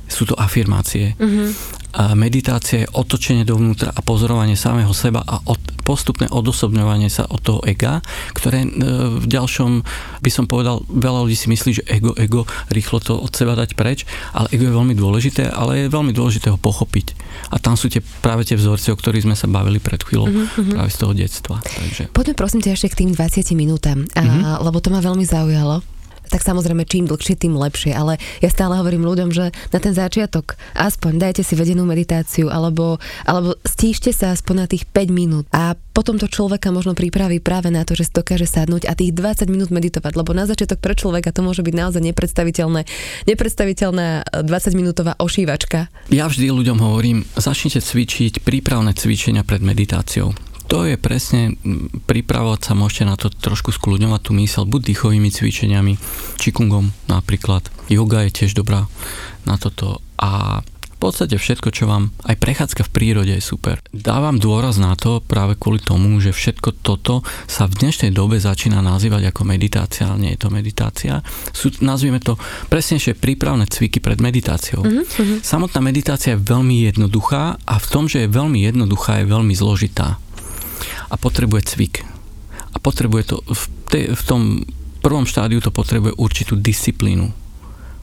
Sú 0.07 0.23
to 0.25 0.39
afirmácie. 0.39 1.19
Mm-hmm. 1.19 1.47
A 1.89 2.13
meditácia 2.13 2.85
je 2.85 2.91
otočenie 2.93 3.41
dovnútra 3.41 3.89
a 3.89 3.99
pozorovanie 4.05 4.53
samého 4.53 4.93
seba 4.93 5.25
a 5.25 5.41
od, 5.49 5.57
postupné 5.81 6.29
odosobňovanie 6.29 7.09
sa 7.09 7.25
od 7.25 7.41
toho 7.41 7.61
ega, 7.65 8.05
ktoré 8.37 8.61
e, 8.61 8.69
v 9.17 9.25
ďalšom, 9.25 9.81
by 10.21 10.29
som 10.29 10.45
povedal, 10.45 10.85
veľa 10.85 11.25
ľudí 11.25 11.33
si 11.33 11.49
myslí, 11.49 11.71
že 11.81 11.83
ego, 11.89 12.13
ego, 12.13 12.45
rýchlo 12.69 13.01
to 13.01 13.17
od 13.17 13.33
seba 13.33 13.57
dať 13.57 13.73
preč, 13.73 14.05
ale 14.37 14.53
ego 14.53 14.69
je 14.69 14.73
veľmi 14.77 14.93
dôležité, 14.93 15.49
ale 15.49 15.89
je 15.89 15.93
veľmi 15.93 16.13
dôležité 16.13 16.53
ho 16.53 16.61
pochopiť. 16.61 17.17
A 17.49 17.57
tam 17.57 17.73
sú 17.73 17.89
tie, 17.89 18.05
práve 18.21 18.45
tie 18.45 18.53
vzorce, 18.53 18.93
o 18.93 18.99
ktorých 18.99 19.25
sme 19.25 19.33
sa 19.33 19.49
bavili 19.49 19.81
pred 19.81 19.97
chvíľou, 20.05 20.29
mm-hmm. 20.29 20.77
práve 20.77 20.89
z 20.93 20.97
toho 21.01 21.13
detstva. 21.17 21.55
Takže. 21.65 22.13
Poďme 22.13 22.37
prosím 22.37 22.61
ťa 22.61 22.77
ešte 22.77 22.93
k 22.93 22.99
tým 23.05 23.09
20 23.17 23.49
minútam, 23.57 24.05
mm-hmm. 24.05 24.61
lebo 24.61 24.77
to 24.77 24.93
ma 24.93 25.01
veľmi 25.01 25.25
zaujalo 25.25 25.81
tak 26.29 26.45
samozrejme 26.45 26.85
čím 26.85 27.09
dlhšie, 27.09 27.35
tým 27.35 27.57
lepšie, 27.57 27.91
ale 27.91 28.21
ja 28.39 28.49
stále 28.53 28.77
hovorím 28.77 29.03
ľuďom, 29.03 29.29
že 29.33 29.49
na 29.73 29.79
ten 29.81 29.91
začiatok 29.97 30.55
aspoň 30.77 31.17
dajte 31.17 31.41
si 31.41 31.57
vedenú 31.57 31.83
meditáciu 31.89 32.53
alebo, 32.53 33.01
alebo 33.25 33.57
stíšte 33.65 34.13
sa 34.13 34.31
aspoň 34.31 34.55
na 34.55 34.67
tých 34.69 34.85
5 34.85 35.09
minút 35.09 35.45
a 35.49 35.73
potom 35.99 36.15
to 36.15 36.31
človeka 36.31 36.71
možno 36.71 36.95
pripraví 36.95 37.43
práve 37.43 37.67
na 37.73 37.83
to, 37.83 37.97
že 37.97 38.07
si 38.07 38.13
dokáže 38.15 38.47
sadnúť 38.47 38.87
a 38.87 38.95
tých 38.95 39.11
20 39.11 39.51
minút 39.51 39.69
meditovať, 39.73 40.15
lebo 40.15 40.31
na 40.31 40.47
začiatok 40.47 40.79
pre 40.79 40.95
človeka 40.95 41.35
to 41.35 41.43
môže 41.43 41.59
byť 41.59 41.75
naozaj 41.75 41.99
nepredstaviteľné, 41.99 42.87
nepredstaviteľná 43.27 44.07
20-minútová 44.45 45.19
ošívačka. 45.19 45.91
Ja 46.13 46.31
vždy 46.31 46.55
ľuďom 46.55 46.77
hovorím, 46.79 47.27
začnite 47.35 47.83
cvičiť 47.83 48.45
prípravné 48.45 48.95
cvičenia 48.95 49.43
pred 49.43 49.59
meditáciou 49.59 50.48
to 50.69 50.85
je 50.85 50.95
presne, 51.01 51.57
pripravovať 52.05 52.61
sa 52.61 52.73
môžete 52.77 53.03
na 53.09 53.17
to 53.17 53.33
trošku 53.33 53.73
skľudňovať 53.73 54.21
tú 54.21 54.31
mysel, 54.37 54.69
buď 54.69 54.93
dýchovými 54.93 55.33
cvičeniami, 55.33 55.97
čikungom 56.37 56.93
napríklad. 57.09 57.65
Yoga 57.89 58.29
je 58.29 58.45
tiež 58.45 58.53
dobrá 58.53 58.85
na 59.49 59.57
toto 59.57 59.97
a 60.21 60.61
v 60.99 61.07
podstate 61.07 61.39
všetko, 61.39 61.71
čo 61.71 61.87
vám, 61.87 62.11
aj 62.27 62.35
prechádzka 62.43 62.83
v 62.83 62.91
prírode 62.91 63.31
je 63.31 63.39
super. 63.39 63.79
Dávam 63.95 64.35
dôraz 64.35 64.75
na 64.75 64.99
to 64.99 65.23
práve 65.23 65.55
kvôli 65.55 65.79
tomu, 65.79 66.19
že 66.19 66.35
všetko 66.35 66.83
toto 66.83 67.23
sa 67.47 67.71
v 67.71 67.87
dnešnej 67.87 68.11
dobe 68.11 68.35
začína 68.35 68.83
nazývať 68.83 69.31
ako 69.31 69.47
meditácia, 69.47 70.11
ale 70.11 70.27
nie 70.27 70.31
je 70.35 70.43
to 70.43 70.51
meditácia. 70.51 71.23
Sú, 71.55 71.71
nazvime 71.79 72.19
to 72.19 72.35
presnejšie 72.67 73.15
prípravné 73.15 73.71
cviky 73.71 74.03
pred 74.03 74.19
meditáciou. 74.19 74.83
Mm-hmm. 74.83 75.39
Samotná 75.39 75.79
meditácia 75.79 76.35
je 76.35 76.43
veľmi 76.43 76.91
jednoduchá 76.91 77.55
a 77.63 77.75
v 77.79 77.87
tom, 77.87 78.11
že 78.11 78.27
je 78.27 78.35
veľmi 78.35 78.59
jednoduchá, 78.67 79.23
je 79.23 79.31
veľmi 79.31 79.55
zložitá 79.55 80.19
a 81.09 81.15
potrebuje 81.17 81.75
cvik. 81.75 82.05
A 82.73 82.77
potrebuje 82.77 83.23
to, 83.33 83.35
v, 83.41 83.63
te, 83.89 83.99
v 84.13 84.23
tom 84.23 84.61
prvom 85.01 85.25
štádiu 85.25 85.59
to 85.59 85.73
potrebuje 85.73 86.15
určitú 86.15 86.53
disciplínu. 86.55 87.33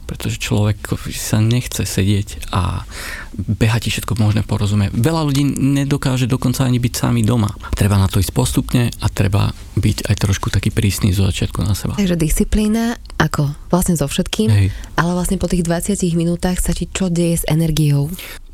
Pretože 0.07 0.39
človek 0.39 0.95
sa 1.11 1.43
nechce 1.43 1.83
sedieť 1.83 2.47
a 2.55 2.87
behať 3.35 3.87
ti 3.87 3.89
všetko 3.91 4.15
možné 4.15 4.39
porozumie. 4.47 4.87
Veľa 4.95 5.27
ľudí 5.27 5.43
nedokáže 5.59 6.31
dokonca 6.31 6.63
ani 6.63 6.79
byť 6.79 6.93
sami 6.95 7.27
doma. 7.27 7.51
Treba 7.75 7.99
na 7.99 8.07
to 8.07 8.23
ísť 8.23 8.31
postupne 8.31 8.87
a 8.87 9.07
treba 9.11 9.51
byť 9.75 10.07
aj 10.07 10.15
trošku 10.15 10.47
taký 10.47 10.71
prísny 10.71 11.11
zo 11.11 11.27
začiatku 11.27 11.59
na 11.59 11.75
seba. 11.75 11.99
Takže 11.99 12.15
disciplína, 12.15 12.95
ako 13.19 13.51
vlastne 13.67 13.99
so 13.99 14.07
všetkým, 14.07 14.47
Hej. 14.47 14.67
ale 14.95 15.11
vlastne 15.11 15.35
po 15.35 15.51
tých 15.51 15.67
20 15.67 15.99
minútach 16.15 16.63
sa 16.63 16.71
ti 16.71 16.87
čo 16.87 17.11
deje 17.11 17.43
s 17.43 17.45
energiou? 17.51 18.07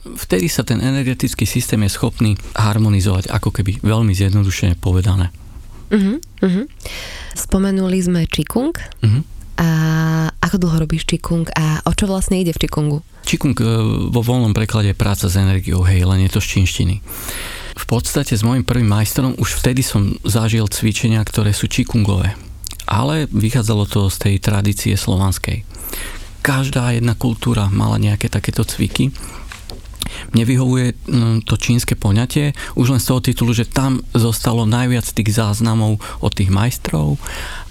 Vtedy 0.03 0.51
sa 0.51 0.67
ten 0.67 0.83
energetický 0.83 1.47
systém 1.47 1.79
je 1.87 1.95
schopný 1.95 2.31
harmonizovať, 2.55 3.31
ako 3.31 3.49
keby 3.55 3.79
veľmi 3.79 4.11
zjednodušene 4.11 4.75
povedané. 4.79 5.31
Uh-huh, 5.93 6.17
uh-huh. 6.41 6.65
Spomenuli 7.37 7.99
sme 8.01 8.21
Qigong. 8.27 8.73
Uh-huh. 8.75 9.21
A 9.53 9.67
ako 10.41 10.57
dlho 10.57 10.77
robíš 10.83 11.05
Qigong 11.05 11.45
a 11.53 11.85
o 11.85 11.93
čo 11.93 12.09
vlastne 12.09 12.41
ide 12.41 12.51
v 12.57 12.65
Qigongu? 12.65 12.99
Qigong 13.23 13.53
e, 13.61 13.65
vo 14.09 14.21
voľnom 14.25 14.51
preklade 14.51 14.91
je 14.91 14.97
práca 14.97 15.29
s 15.29 15.37
energiou, 15.37 15.85
hej, 15.85 16.03
len 16.03 16.25
je 16.25 16.33
to 16.33 16.41
z 16.41 16.57
čínštiny. 16.57 16.95
V 17.73 17.85
podstate 17.85 18.33
s 18.33 18.41
môjim 18.41 18.65
prvým 18.65 18.89
majstrom 18.89 19.37
už 19.37 19.61
vtedy 19.61 19.85
som 19.85 20.17
zažil 20.25 20.65
cvičenia, 20.67 21.21
ktoré 21.21 21.53
sú 21.53 21.69
Qigongové. 21.69 22.33
Ale 22.89 23.29
vychádzalo 23.29 23.85
to 23.87 24.09
z 24.09 24.17
tej 24.19 24.35
tradície 24.41 24.93
slovanskej. 24.97 25.63
Každá 26.43 26.91
jedna 26.91 27.15
kultúra 27.15 27.71
mala 27.71 27.95
nejaké 27.95 28.27
takéto 28.27 28.67
cviky 28.67 29.15
mne 30.33 30.43
vyhovuje 30.43 30.87
mm, 30.93 31.37
to 31.47 31.55
čínske 31.59 31.95
poňatie 31.97 32.53
už 32.77 32.97
len 32.97 33.01
z 33.01 33.07
toho 33.09 33.19
titulu, 33.21 33.51
že 33.53 33.69
tam 33.69 34.01
zostalo 34.13 34.65
najviac 34.65 35.05
tých 35.05 35.35
záznamov 35.35 36.01
od 36.21 36.31
tých 36.33 36.49
majstrov 36.49 37.17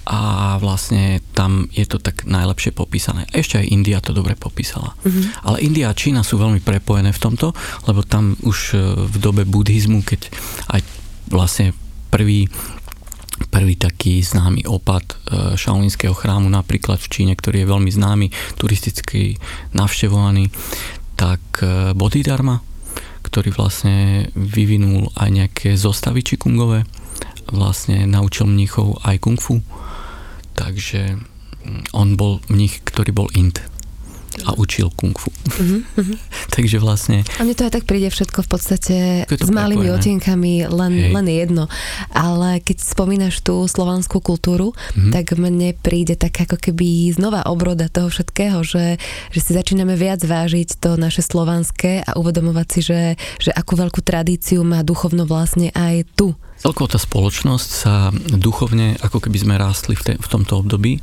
a 0.02 0.58
vlastne 0.58 1.22
tam 1.30 1.70
je 1.70 1.86
to 1.86 2.02
tak 2.02 2.26
najlepšie 2.26 2.74
popísané. 2.74 3.30
Ešte 3.30 3.62
aj 3.62 3.70
India 3.70 4.02
to 4.02 4.10
dobre 4.10 4.34
popísala. 4.34 4.98
Mm-hmm. 5.06 5.46
Ale 5.46 5.62
India 5.62 5.94
a 5.94 5.94
Čína 5.94 6.26
sú 6.26 6.42
veľmi 6.42 6.58
prepojené 6.58 7.14
v 7.14 7.22
tomto, 7.22 7.54
lebo 7.86 8.02
tam 8.02 8.34
už 8.42 8.58
e, 8.74 8.76
v 9.06 9.16
dobe 9.22 9.46
buddhizmu, 9.46 10.02
keď 10.02 10.26
aj 10.74 10.80
vlastne 11.30 11.70
prvý 12.10 12.50
prvý 13.48 13.74
taký 13.74 14.22
známy 14.22 14.68
opad 14.68 15.02
e, 15.02 15.56
šaolinského 15.56 16.14
chrámu 16.14 16.46
napríklad 16.52 17.00
v 17.00 17.10
Číne, 17.10 17.32
ktorý 17.34 17.64
je 17.64 17.70
veľmi 17.72 17.90
známy, 17.90 18.26
turisticky 18.60 19.40
navštevovaný, 19.74 20.52
tak 21.16 21.40
e, 21.62 21.96
Bodhidharma, 21.96 22.60
ktorý 23.22 23.54
vlastne 23.54 24.28
vyvinul 24.36 25.08
aj 25.16 25.28
nejaké 25.30 25.68
zostavy 25.78 26.20
čikungové, 26.24 26.84
vlastne 27.48 28.04
naučil 28.08 28.48
mníchov 28.48 29.00
aj 29.04 29.16
kung 29.22 29.38
fu, 29.38 29.60
takže 30.56 31.16
mm, 31.16 31.96
on 31.96 32.14
bol 32.16 32.40
mních, 32.48 32.84
ktorý 32.84 33.10
bol 33.12 33.28
int 33.32 33.60
a 34.44 34.56
učil 34.56 34.88
kung 34.96 35.14
fu. 35.14 35.28
Uh-huh, 35.28 35.84
Takže 36.56 36.80
vlastne... 36.80 37.22
A 37.36 37.44
mne 37.44 37.56
to 37.56 37.68
aj 37.68 37.76
tak 37.76 37.84
príde 37.84 38.08
všetko 38.08 38.44
v 38.44 38.48
podstate 38.48 38.96
s 39.28 39.50
malými 39.52 39.92
otienkami, 39.92 40.66
len, 40.66 40.92
len 41.12 41.26
jedno. 41.28 41.68
Ale 42.12 42.64
keď 42.64 42.80
spomínaš 42.80 43.44
tú 43.44 43.64
slovanskú 43.68 44.24
kultúru, 44.24 44.72
uh-huh. 44.72 45.12
tak 45.12 45.36
mne 45.36 45.76
príde 45.76 46.16
tak 46.16 46.34
ako 46.48 46.56
keby 46.56 47.12
znova 47.12 47.44
obroda 47.48 47.92
toho 47.92 48.08
všetkého, 48.08 48.64
že, 48.64 48.96
že 49.30 49.40
si 49.40 49.50
začíname 49.52 49.94
viac 49.94 50.24
vážiť 50.24 50.80
to 50.80 50.96
naše 50.96 51.20
slovanské 51.20 52.02
a 52.02 52.16
uvedomovať 52.16 52.66
si, 52.72 52.80
že, 52.80 53.00
že 53.38 53.50
akú 53.52 53.76
veľkú 53.76 54.00
tradíciu 54.00 54.64
má 54.64 54.80
duchovno 54.80 55.28
vlastne 55.28 55.70
aj 55.76 56.08
tu. 56.16 56.32
Celkovo 56.62 56.86
tá 56.86 56.98
spoločnosť 57.00 57.68
sa 57.68 58.14
duchovne, 58.14 58.94
ako 59.02 59.18
keby 59.18 59.38
sme 59.42 59.54
rástli 59.58 59.98
v, 59.98 60.02
te, 60.06 60.12
v 60.14 60.28
tomto 60.30 60.62
období 60.62 61.02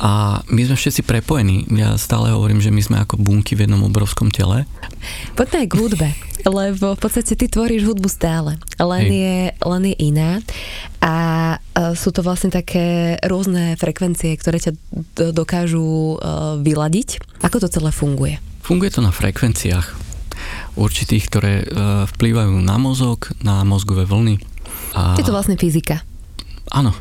a 0.00 0.40
my 0.48 0.60
sme 0.64 0.80
všetci 0.80 1.04
prepojení. 1.04 1.68
Ja 1.76 1.92
stále 2.00 2.32
hovorím, 2.32 2.64
že 2.64 2.72
my 2.72 2.80
sme 2.80 2.96
ako 3.04 3.20
bunky 3.20 3.52
v 3.52 3.68
jednom 3.68 3.84
obrovskom 3.84 4.32
tele. 4.32 4.64
Poďme 5.36 5.64
aj 5.64 5.68
k 5.68 5.74
hudbe, 5.76 6.08
lebo 6.48 6.96
v 6.96 7.00
podstate 7.00 7.36
ty 7.36 7.52
tvoríš 7.52 7.84
hudbu 7.84 8.08
stále, 8.08 8.56
len, 8.80 9.04
je, 9.12 9.36
len 9.52 9.82
je 9.92 9.96
iná 10.00 10.40
a 11.04 11.14
e, 11.76 11.92
sú 11.92 12.16
to 12.16 12.24
vlastne 12.24 12.48
také 12.48 13.20
rôzne 13.20 13.76
frekvencie, 13.76 14.32
ktoré 14.40 14.56
ťa 14.56 14.72
dokážu 15.36 16.16
e, 16.16 16.16
vyladiť. 16.64 17.20
Ako 17.44 17.60
to 17.60 17.68
celé 17.68 17.92
funguje? 17.92 18.40
Funguje 18.64 18.88
to 18.88 19.04
na 19.04 19.12
frekvenciách. 19.12 20.08
určitých, 20.80 21.28
ktoré 21.28 21.52
e, 21.60 21.64
vplývajú 22.16 22.56
na 22.64 22.80
mozog, 22.80 23.28
na 23.44 23.60
mozgové 23.68 24.08
vlny. 24.08 24.40
A... 24.96 25.20
Je 25.20 25.28
to 25.28 25.36
vlastne 25.36 25.60
fyzika. 25.60 26.00
Áno, 26.72 26.96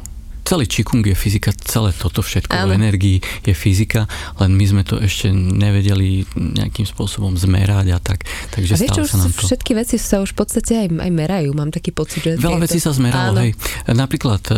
celý 0.50 0.66
Qigong 0.66 1.06
je 1.06 1.14
fyzika, 1.14 1.54
celé 1.62 1.94
toto 1.94 2.26
všetko 2.26 2.50
v 2.66 2.74
energii 2.74 3.18
je 3.46 3.54
fyzika, 3.54 4.10
len 4.42 4.58
my 4.58 4.66
sme 4.66 4.82
to 4.82 4.98
ešte 4.98 5.30
nevedeli 5.30 6.26
nejakým 6.34 6.90
spôsobom 6.90 7.38
zmerať 7.38 7.94
a 7.94 8.02
tak. 8.02 8.26
Takže 8.58 8.74
a 8.74 8.78
vieš, 8.82 8.92
čo, 8.98 9.04
sa 9.06 9.22
nám 9.22 9.30
to... 9.30 9.46
všetky 9.46 9.78
veci 9.78 10.02
sa 10.02 10.26
už 10.26 10.34
v 10.34 10.38
podstate 10.42 10.74
aj, 10.82 10.88
aj 10.90 11.12
merajú, 11.14 11.54
mám 11.54 11.70
taký 11.70 11.94
pocit, 11.94 12.26
že... 12.26 12.42
Veľa 12.42 12.66
vecí 12.66 12.82
to... 12.82 12.90
sa 12.90 12.98
zmeralo, 12.98 13.38
Áno. 13.38 13.46
hej. 13.46 13.54
Napríklad 13.94 14.42
e, 14.50 14.54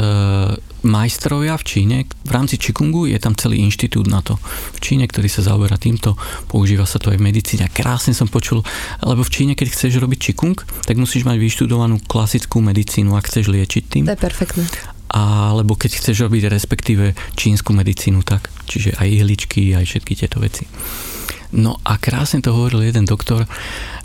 majstrovia 0.88 1.60
v 1.60 1.63
Číne, 1.67 1.97
v 2.08 2.32
rámci 2.32 2.56
Qigongu 2.56 3.12
je 3.12 3.19
tam 3.19 3.36
celý 3.36 3.60
inštitút 3.60 4.08
na 4.08 4.23
to. 4.23 4.39
V 4.71 4.80
Číne, 4.80 5.04
ktorý 5.12 5.27
sa 5.27 5.43
zaoberá 5.43 5.75
týmto, 5.75 6.15
používa 6.47 6.88
sa 6.88 7.04
to 7.04 7.12
aj 7.12 7.19
v 7.19 7.27
medicíne. 7.27 7.67
Krásne 7.67 8.15
som 8.15 8.32
počul, 8.32 8.63
lebo 9.04 9.27
v 9.27 9.32
Číne, 9.34 9.54
keď 9.60 9.75
chceš 9.75 9.99
robiť 9.99 10.32
Qigong, 10.32 10.56
tak 10.88 10.95
musíš 10.95 11.27
mať 11.27 11.36
vyštudovanú 11.36 11.99
klasickú 12.08 12.63
medicínu, 12.63 13.12
ak 13.19 13.27
chceš 13.27 13.51
liečiť 13.51 13.84
tým. 13.91 14.04
To 14.08 14.15
je 14.15 14.23
perfektné 14.23 14.63
alebo 15.12 15.76
keď 15.76 16.00
chceš 16.00 16.24
robiť 16.26 16.47
respektíve 16.47 17.12
čínsku 17.36 17.76
medicínu, 17.76 18.24
tak. 18.24 18.47
Čiže 18.65 18.95
aj 18.95 19.08
ihličky, 19.12 19.76
aj 19.76 19.86
všetky 19.86 20.13
tieto 20.15 20.39
veci. 20.39 20.63
No 21.52 21.76
a 21.84 22.00
krásne 22.00 22.39
to 22.39 22.56
hovoril 22.56 22.88
jeden 22.88 23.04
doktor 23.04 23.43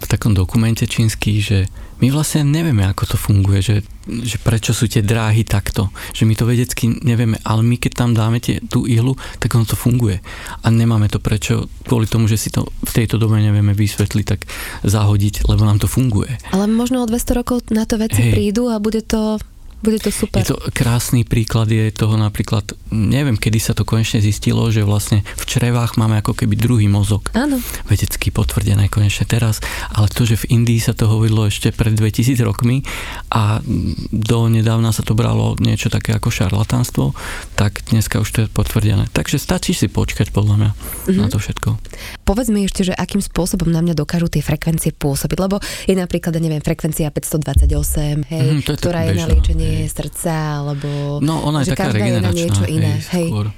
v 0.03 0.07
takom 0.11 0.35
dokumente 0.35 0.83
čínsky, 0.90 1.38
že 1.38 1.71
my 1.97 2.12
vlastne 2.12 2.45
nevieme, 2.45 2.85
ako 2.85 3.14
to 3.14 3.16
funguje, 3.16 3.64
že, 3.64 3.77
že 4.05 4.37
prečo 4.37 4.77
sú 4.77 4.85
tie 4.85 5.01
dráhy 5.01 5.49
takto, 5.49 5.88
že 6.12 6.29
my 6.29 6.37
to 6.37 6.45
vedecky 6.45 6.92
nevieme, 6.92 7.40
ale 7.40 7.64
my 7.64 7.81
keď 7.81 7.92
tam 7.97 8.11
dáme 8.12 8.37
tie, 8.37 8.61
tú 8.61 8.85
ihlu, 8.85 9.16
tak 9.40 9.57
ono 9.57 9.64
to 9.64 9.79
funguje. 9.79 10.21
A 10.61 10.66
nemáme 10.69 11.09
to 11.09 11.23
prečo, 11.23 11.73
kvôli 11.88 12.05
tomu, 12.05 12.29
že 12.29 12.37
si 12.37 12.53
to 12.53 12.69
v 12.69 12.92
tejto 12.92 13.16
dobe 13.16 13.40
nevieme 13.40 13.73
vysvetliť, 13.73 14.27
tak 14.29 14.45
zahodiť, 14.85 15.49
lebo 15.49 15.64
nám 15.64 15.81
to 15.81 15.88
funguje. 15.88 16.37
Ale 16.53 16.69
možno 16.69 17.01
o 17.01 17.09
200 17.09 17.38
rokov 17.40 17.64
na 17.73 17.88
to 17.88 17.97
veci 17.97 18.29
Hej. 18.29 18.33
prídu 18.35 18.69
a 18.69 18.77
bude 18.77 19.01
to 19.01 19.40
bude 19.87 20.03
to 20.03 20.11
super. 20.11 20.42
Je 20.42 20.51
to 20.51 20.59
krásny 20.75 21.22
príklad 21.22 21.70
je 21.70 21.94
toho 21.94 22.18
napríklad, 22.18 22.75
neviem, 22.90 23.38
kedy 23.38 23.62
sa 23.62 23.72
to 23.79 23.87
konečne 23.87 24.18
zistilo, 24.18 24.66
že 24.75 24.83
vlastne 24.83 25.22
v 25.22 25.44
črevách 25.46 25.94
máme 25.94 26.18
ako 26.18 26.35
keby 26.35 26.59
druhý 26.59 26.90
mozog. 26.90 27.31
Áno. 27.38 27.62
Vedecky 27.87 28.35
potvrdené 28.35 28.90
konečne 28.90 29.31
teraz, 29.31 29.62
ale 29.94 30.11
to, 30.11 30.27
že 30.27 30.42
v 30.42 30.59
Indii 30.59 30.83
sa 30.83 30.90
to 30.99 31.07
hovorilo 31.07 31.46
ešte 31.46 31.70
pred 31.70 31.94
2000 31.94 32.35
rokmi 32.42 32.83
a 33.31 33.62
do 34.11 34.51
nedávna 34.51 34.90
sa 34.90 35.07
to 35.07 35.14
bralo 35.14 35.55
niečo 35.62 35.87
také 35.87 36.18
ako 36.18 36.35
šarlatánstvo, 36.35 37.14
tak 37.55 37.87
dneska 37.87 38.18
už 38.18 38.29
to 38.35 38.38
je 38.44 38.49
potvrdené. 38.51 39.07
Takže 39.14 39.38
stačí 39.38 39.70
si 39.70 39.87
počkať 39.87 40.35
podľa 40.35 40.55
mňa 40.59 40.70
mm-hmm. 40.75 41.20
na 41.22 41.27
to 41.31 41.38
všetko. 41.38 41.79
Povedz 42.27 42.51
mi 42.51 42.66
ešte, 42.66 42.90
že 42.90 42.94
akým 42.96 43.22
spôsobom 43.22 43.70
na 43.70 43.79
mňa 43.85 43.94
dokážu 43.94 44.27
tie 44.27 44.42
frekvencie 44.42 44.90
pôsobiť, 44.96 45.38
lebo 45.38 45.62
je 45.87 45.94
napríklad, 45.94 46.35
neviem, 46.42 46.59
frekvencia 46.59 47.12
528, 47.12 48.27
hej, 48.27 48.46
mm, 48.59 48.61
ktorá 48.66 49.07
je 49.07 49.12
na 49.14 49.27
liečenie 49.31 49.76
hej. 49.85 49.93
srdca, 49.93 50.65
alebo 50.65 51.21
no, 51.21 51.45
ona 51.45 51.61
je 51.61 51.73
že 51.73 51.77
taká 51.77 51.93
regeneračná, 51.93 52.33
je 52.33 52.47
niečo 52.49 52.65
iné. 52.65 52.93
Hej, 53.12 53.29
hej. 53.29 53.53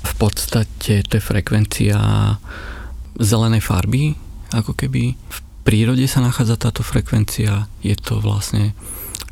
V 0.00 0.14
podstate 0.18 1.06
to 1.06 1.12
je 1.16 1.22
frekvencia 1.22 1.96
zelenej 3.20 3.62
farby, 3.62 4.16
ako 4.50 4.72
keby 4.74 5.14
v 5.14 5.38
prírode 5.62 6.04
sa 6.08 6.24
nachádza 6.24 6.56
táto 6.56 6.82
frekvencia, 6.82 7.68
je 7.84 7.94
to 7.94 8.18
vlastne 8.18 8.72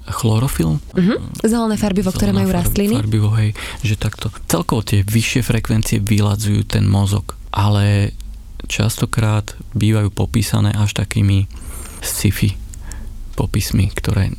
chlorofil. 0.09 0.81
Uh-huh. 0.81 1.19
Zelené 1.45 1.77
farbivo, 1.77 2.09
ktoré 2.09 2.33
majú 2.33 2.49
rastliny. 2.49 2.97
Farbivo, 2.97 3.29
hej, 3.37 3.53
že 3.85 4.01
takto. 4.01 4.33
Celkovo 4.49 4.81
tie 4.81 5.05
vyššie 5.05 5.45
frekvencie 5.45 5.99
vyladzujú 6.01 6.65
ten 6.65 6.89
mozog, 6.89 7.37
ale 7.53 8.17
častokrát 8.69 9.57
bývajú 9.77 10.09
popísané 10.13 10.73
až 10.73 10.97
takými 10.97 11.49
sci-fi 12.01 12.68
popismy, 13.39 13.95
ktoré 13.95 14.35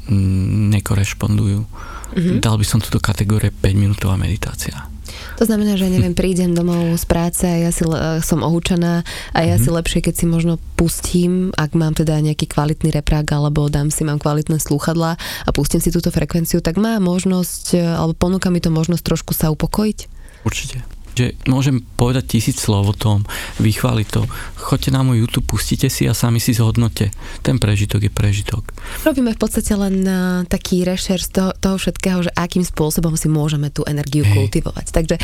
nekorešpondujú. 0.76 1.64
Mm-hmm. 1.64 2.44
Dal 2.44 2.60
by 2.60 2.66
som 2.68 2.84
to 2.84 2.92
do 2.92 3.00
kategórie 3.00 3.56
5-minútová 3.56 4.20
meditácia. 4.20 4.92
To 5.40 5.48
znamená, 5.48 5.80
že 5.80 5.88
neviem, 5.88 6.12
prídem 6.12 6.52
domov 6.52 7.00
z 7.00 7.06
práce 7.08 7.48
a 7.48 7.56
ja 7.56 7.72
si 7.72 7.88
som 8.28 8.44
ohúčaná 8.44 9.08
a 9.32 9.40
ja 9.48 9.56
mm-hmm. 9.56 9.64
si 9.64 9.70
lepšie, 9.72 10.00
keď 10.04 10.14
si 10.20 10.26
možno 10.28 10.60
pustím, 10.76 11.56
ak 11.56 11.80
mám 11.80 11.96
teda 11.96 12.20
nejaký 12.20 12.52
kvalitný 12.52 12.92
reprák 12.92 13.32
alebo 13.32 13.72
dám 13.72 13.88
si, 13.88 14.04
mám 14.04 14.20
kvalitné 14.20 14.60
slúchadlá 14.60 15.16
a 15.18 15.50
pustím 15.56 15.80
si 15.80 15.96
túto 15.96 16.12
frekvenciu, 16.12 16.60
tak 16.60 16.76
má 16.76 17.00
možnosť, 17.00 17.80
alebo 17.80 18.14
ponúka 18.20 18.52
mi 18.52 18.60
to 18.60 18.68
možnosť 18.68 19.02
trošku 19.02 19.32
sa 19.32 19.48
upokojiť? 19.48 20.20
Určite 20.44 20.99
že 21.20 21.36
môžem 21.52 21.84
povedať 22.00 22.40
tisíc 22.40 22.64
slov 22.64 22.88
o 22.88 22.96
tom, 22.96 23.28
vychváliť 23.60 24.08
to. 24.08 24.24
Choďte 24.56 24.96
na 24.96 25.04
môj 25.04 25.28
YouTube, 25.28 25.52
pustite 25.52 25.92
si 25.92 26.08
a 26.08 26.16
sami 26.16 26.40
si 26.40 26.56
zhodnote. 26.56 27.12
Ten 27.44 27.60
prežitok 27.60 28.08
je 28.08 28.12
prežitok. 28.12 28.72
Robíme 29.04 29.36
v 29.36 29.40
podstate 29.40 29.76
len 29.76 30.08
uh, 30.08 30.48
taký 30.48 30.88
rešer 30.88 31.20
z 31.20 31.30
toho, 31.36 31.52
toho 31.60 31.76
všetkého, 31.76 32.24
že 32.24 32.32
akým 32.32 32.64
spôsobom 32.64 33.20
si 33.20 33.28
môžeme 33.28 33.68
tú 33.68 33.84
energiu 33.84 34.24
Hej. 34.24 34.48
kultivovať. 34.48 34.96
Takže 34.96 35.16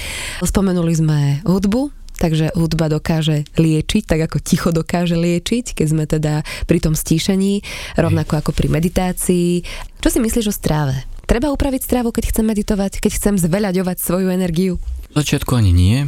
spomenuli 0.43 0.91
sme 0.91 1.19
hudbu, 1.47 2.05
Takže 2.15 2.55
hudba 2.55 2.87
dokáže 2.87 3.43
liečiť, 3.59 4.07
tak 4.07 4.31
ako 4.31 4.39
ticho 4.39 4.71
dokáže 4.71 5.19
liečiť, 5.19 5.75
keď 5.75 5.87
sme 5.87 6.03
teda 6.07 6.47
pri 6.63 6.79
tom 6.79 6.95
stíšení, 6.95 7.59
rovnako 7.99 8.39
ako 8.39 8.51
pri 8.55 8.71
meditácii. 8.71 9.67
Čo 9.99 10.07
si 10.07 10.19
myslíš 10.23 10.47
o 10.47 10.55
stráve? 10.55 11.03
Treba 11.25 11.51
upraviť 11.51 11.81
strávu, 11.81 12.13
keď 12.13 12.31
chcem 12.31 12.45
meditovať, 12.45 13.01
keď 13.01 13.11
chcem 13.17 13.35
zveľaďovať 13.41 13.97
svoju 13.97 14.31
energiu? 14.31 14.79
Začiatku 15.15 15.51
ani 15.55 15.71
nie. 15.71 15.97
E, 16.03 16.07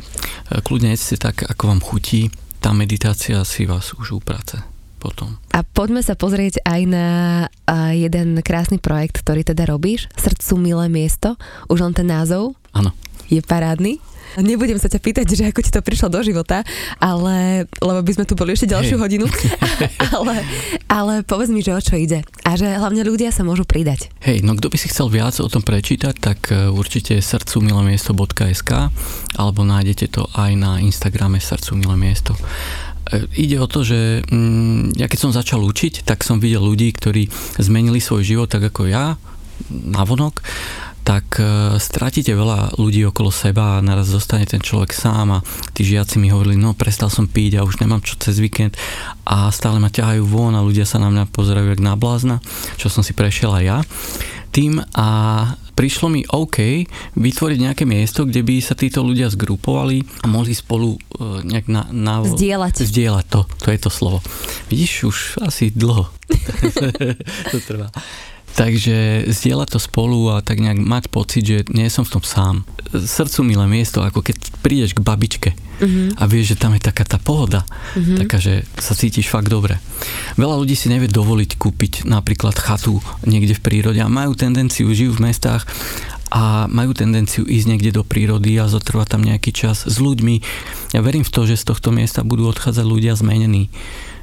kľudne 0.59 0.91
jedzte 0.91 1.15
tak, 1.19 1.47
ako 1.47 1.63
vám 1.71 1.81
chutí. 1.81 2.27
Tá 2.59 2.73
meditácia 2.73 3.39
si 3.47 3.63
vás 3.63 3.95
už 3.95 4.19
uprace 4.19 4.59
potom. 4.97 5.37
A 5.53 5.61
poďme 5.61 6.01
sa 6.01 6.17
pozrieť 6.17 6.59
aj 6.65 6.81
na 6.89 7.07
jeden 7.93 8.41
krásny 8.41 8.81
projekt, 8.81 9.21
ktorý 9.21 9.45
teda 9.45 9.69
robíš. 9.69 10.09
Srdcu 10.17 10.53
milé 10.57 10.85
miesto. 10.89 11.37
Už 11.69 11.85
len 11.85 11.93
ten 11.93 12.09
názov. 12.09 12.57
Áno. 12.73 12.91
Je 13.29 13.39
parádny. 13.45 14.01
Nebudem 14.37 14.77
sa 14.77 14.85
ťa 14.85 15.01
pýtať, 15.01 15.25
že 15.33 15.49
ako 15.49 15.65
ti 15.65 15.73
to 15.73 15.81
prišlo 15.81 16.13
do 16.13 16.21
života, 16.21 16.61
ale, 17.01 17.65
lebo 17.81 17.99
by 18.05 18.11
sme 18.13 18.25
tu 18.29 18.37
boli 18.37 18.53
ešte 18.53 18.69
ďalšiu 18.69 19.01
hey. 19.01 19.01
hodinu. 19.01 19.25
ale, 20.15 20.45
ale 20.85 21.13
povedz 21.25 21.49
mi, 21.49 21.65
že 21.65 21.73
o 21.73 21.81
čo 21.81 21.97
ide. 21.97 22.21
A 22.45 22.53
že 22.53 22.69
hlavne 22.69 23.01
ľudia 23.01 23.33
sa 23.33 23.41
môžu 23.41 23.65
pridať. 23.65 24.13
Hej, 24.21 24.45
no 24.45 24.53
kto 24.53 24.69
by 24.69 24.77
si 24.77 24.93
chcel 24.93 25.09
viac 25.09 25.33
o 25.41 25.49
tom 25.49 25.65
prečítať, 25.65 26.13
tak 26.21 26.53
e, 26.53 26.69
určite 26.69 27.17
srdcu 27.17 27.65
milomiesto.sk 27.65 28.93
alebo 29.41 29.61
nájdete 29.65 30.05
to 30.13 30.29
aj 30.37 30.53
na 30.53 30.77
Instagrame 30.85 31.41
srdcu 31.41 31.73
milé 31.73 31.97
miesto 31.97 32.37
e, 33.09 33.25
ide 33.41 33.57
o 33.57 33.65
to, 33.65 33.81
že 33.81 34.21
mm, 34.29 35.01
ja 35.01 35.09
keď 35.09 35.19
som 35.19 35.31
začal 35.33 35.65
učiť, 35.65 36.05
tak 36.05 36.21
som 36.21 36.37
videl 36.37 36.61
ľudí, 36.61 36.93
ktorí 36.93 37.25
zmenili 37.57 37.97
svoj 37.97 38.21
život 38.21 38.53
tak 38.53 38.69
ako 38.69 38.85
ja, 38.85 39.17
navonok 39.69 40.45
tak 41.07 41.39
e, 41.39 41.79
stratíte 41.79 42.35
veľa 42.35 42.75
ľudí 42.75 43.07
okolo 43.07 43.31
seba 43.31 43.79
a 43.79 43.85
naraz 43.85 44.11
zostane 44.11 44.43
ten 44.43 44.59
človek 44.59 44.91
sám 44.91 45.39
a 45.39 45.43
tí 45.71 45.87
žiaci 45.87 46.19
mi 46.19 46.27
hovorili, 46.27 46.59
no 46.59 46.75
prestal 46.75 47.07
som 47.07 47.31
piť 47.31 47.55
a 47.55 47.63
už 47.63 47.79
nemám 47.79 48.03
čo 48.03 48.19
cez 48.19 48.43
víkend 48.43 48.75
a 49.23 49.47
stále 49.55 49.79
ma 49.79 49.87
ťahajú 49.87 50.27
von 50.27 50.51
a 50.51 50.65
ľudia 50.67 50.83
sa 50.83 50.99
na 50.99 51.07
mňa 51.07 51.31
pozerajú 51.31 51.71
jak 51.71 51.79
na 51.79 51.95
blázna, 51.95 52.43
čo 52.75 52.91
som 52.91 53.07
si 53.07 53.15
prešiel 53.15 53.55
aj 53.55 53.63
ja 53.63 53.79
tým 54.51 54.81
a 54.97 55.07
prišlo 55.77 56.09
mi 56.09 56.25
OK 56.25 56.89
vytvoriť 57.13 57.59
nejaké 57.61 57.83
miesto, 57.85 58.25
kde 58.25 58.41
by 58.41 58.57
sa 58.57 58.73
títo 58.73 59.05
ľudia 59.05 59.29
zgrupovali 59.29 60.01
a 60.23 60.25
mohli 60.25 60.57
spolu 60.57 60.97
uh, 60.97 61.45
nejak 61.45 61.69
na, 61.69 61.85
na, 61.93 62.25
zdieľať. 62.25 62.81
zdieľať 62.81 63.25
to, 63.29 63.41
to 63.61 63.67
je 63.69 63.79
to 63.79 63.89
slovo. 63.93 64.19
Vidíš, 64.73 64.93
už 65.05 65.17
asi 65.45 65.69
dlho 65.69 66.09
to 67.53 67.57
trvá. 67.69 67.93
Takže 68.55 69.27
zdieľať 69.29 69.75
to 69.75 69.79
spolu 69.81 70.33
a 70.33 70.41
tak 70.41 70.63
nejak 70.63 70.79
mať 70.81 71.03
pocit, 71.11 71.43
že 71.45 71.57
nie 71.69 71.91
som 71.91 72.07
v 72.07 72.17
tom 72.17 72.23
sám. 72.23 72.55
Srdcu 72.89 73.43
milé 73.43 73.65
miesto, 73.67 74.01
ako 74.01 74.23
keď 74.23 74.37
prídeš 74.63 74.95
k 74.95 75.03
babičke 75.03 75.49
uh-huh. 75.53 76.17
a 76.17 76.23
vieš, 76.25 76.55
že 76.55 76.61
tam 76.63 76.73
je 76.73 76.81
taká 76.81 77.03
tá 77.03 77.21
pohoda, 77.21 77.67
uh-huh. 77.67 78.17
taká, 78.23 78.41
že 78.41 78.65
sa 78.79 78.97
cítiš 78.97 79.29
fakt 79.29 79.51
dobre. 79.51 79.77
Veľa 80.39 80.57
ľudí 80.57 80.73
si 80.73 80.89
nevie 80.89 81.11
dovoliť 81.11 81.59
kúpiť 81.59 81.93
napríklad 82.07 82.55
chatu 82.57 83.03
niekde 83.27 83.53
v 83.59 83.61
prírode 83.61 83.99
a 84.01 84.09
majú 84.09 84.33
tendenciu, 84.33 84.89
žijú 84.89 85.19
v 85.19 85.29
mestách 85.29 85.67
a 86.27 86.67
majú 86.67 86.91
tendenciu 86.91 87.47
ísť 87.47 87.67
niekde 87.67 87.91
do 87.95 88.03
prírody 88.03 88.59
a 88.59 88.67
zotrvať 88.67 89.07
tam 89.15 89.21
nejaký 89.23 89.55
čas 89.55 89.87
s 89.87 89.95
ľuďmi. 89.99 90.43
Ja 90.91 90.99
verím 90.99 91.23
v 91.23 91.31
to, 91.31 91.47
že 91.47 91.55
z 91.59 91.71
tohto 91.71 91.95
miesta 91.95 92.27
budú 92.27 92.51
odchádzať 92.51 92.83
ľudia 92.83 93.15
zmenení 93.15 93.71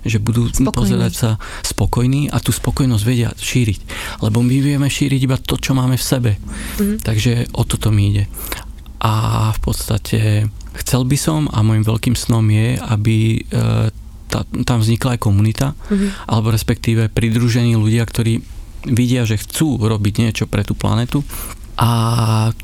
že 0.04 0.20
budú 0.20 0.48
spokojní. 0.52 0.72
pozerať 0.72 1.12
sa 1.12 1.30
spokojní 1.64 2.28
a 2.28 2.38
tú 2.38 2.52
spokojnosť 2.52 3.04
vedia 3.04 3.30
šíriť. 3.32 3.80
Lebo 4.20 4.44
my 4.44 4.56
vieme 4.60 4.88
šíriť 4.88 5.20
iba 5.24 5.36
to, 5.40 5.56
čo 5.56 5.72
máme 5.72 5.96
v 5.96 6.04
sebe. 6.04 6.32
Mm. 6.80 7.00
Takže 7.00 7.52
o 7.56 7.64
toto 7.64 7.88
mi 7.88 8.12
ide. 8.12 8.24
A 9.04 9.52
v 9.52 9.60
podstate 9.60 10.48
chcel 10.80 11.02
by 11.04 11.16
som 11.16 11.40
a 11.52 11.60
môjim 11.60 11.84
veľkým 11.84 12.16
snom 12.16 12.44
je, 12.48 12.80
aby 12.80 13.16
e, 13.36 13.90
tá, 14.32 14.40
tam 14.64 14.80
vznikla 14.80 15.14
aj 15.14 15.20
komunita, 15.20 15.66
mm-hmm. 15.76 16.26
alebo 16.26 16.50
respektíve 16.50 17.12
pridružení 17.12 17.76
ľudia, 17.76 18.02
ktorí 18.02 18.42
vidia, 18.88 19.24
že 19.24 19.40
chcú 19.40 19.80
robiť 19.80 20.14
niečo 20.24 20.44
pre 20.44 20.66
tú 20.66 20.76
planetu 20.76 21.24
a 21.74 21.90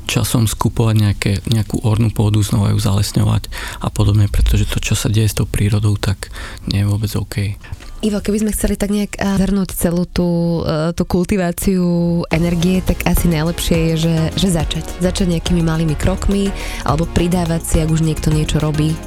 časom 0.07 0.47
skupovať 0.47 0.95
nejaké, 0.95 1.31
nejakú 1.51 1.83
ornú 1.83 2.11
pôdu, 2.11 2.39
znova 2.39 2.71
ju 2.71 2.79
zalesňovať 2.79 3.51
a 3.83 3.87
podobne, 3.91 4.31
pretože 4.31 4.67
to, 4.67 4.79
čo 4.79 4.95
sa 4.95 5.11
deje 5.11 5.27
s 5.31 5.37
tou 5.37 5.47
prírodou, 5.47 5.99
tak 5.99 6.31
nie 6.67 6.83
je 6.83 6.89
vôbec 6.89 7.11
OK. 7.15 7.59
Ivo, 8.01 8.17
keby 8.17 8.41
sme 8.41 8.55
chceli 8.57 8.81
tak 8.81 8.89
nejak 8.89 9.13
eh, 9.13 9.37
zhrnúť 9.37 9.77
celú 9.77 10.09
tú, 10.09 10.61
eh, 10.65 10.89
tú 10.97 11.05
kultiváciu 11.05 11.85
energie, 12.33 12.81
tak 12.81 13.05
asi 13.05 13.29
najlepšie 13.29 13.77
je, 13.77 14.09
že, 14.09 14.15
že 14.33 14.47
začať. 14.49 14.85
Začať 14.97 15.37
nejakými 15.37 15.61
malými 15.61 15.93
krokmi, 15.93 16.49
alebo 16.81 17.05
pridávať 17.05 17.61
si, 17.61 17.75
ak 17.77 17.93
už 17.93 18.01
niekto 18.01 18.33
niečo 18.33 18.57
robí, 18.57 18.97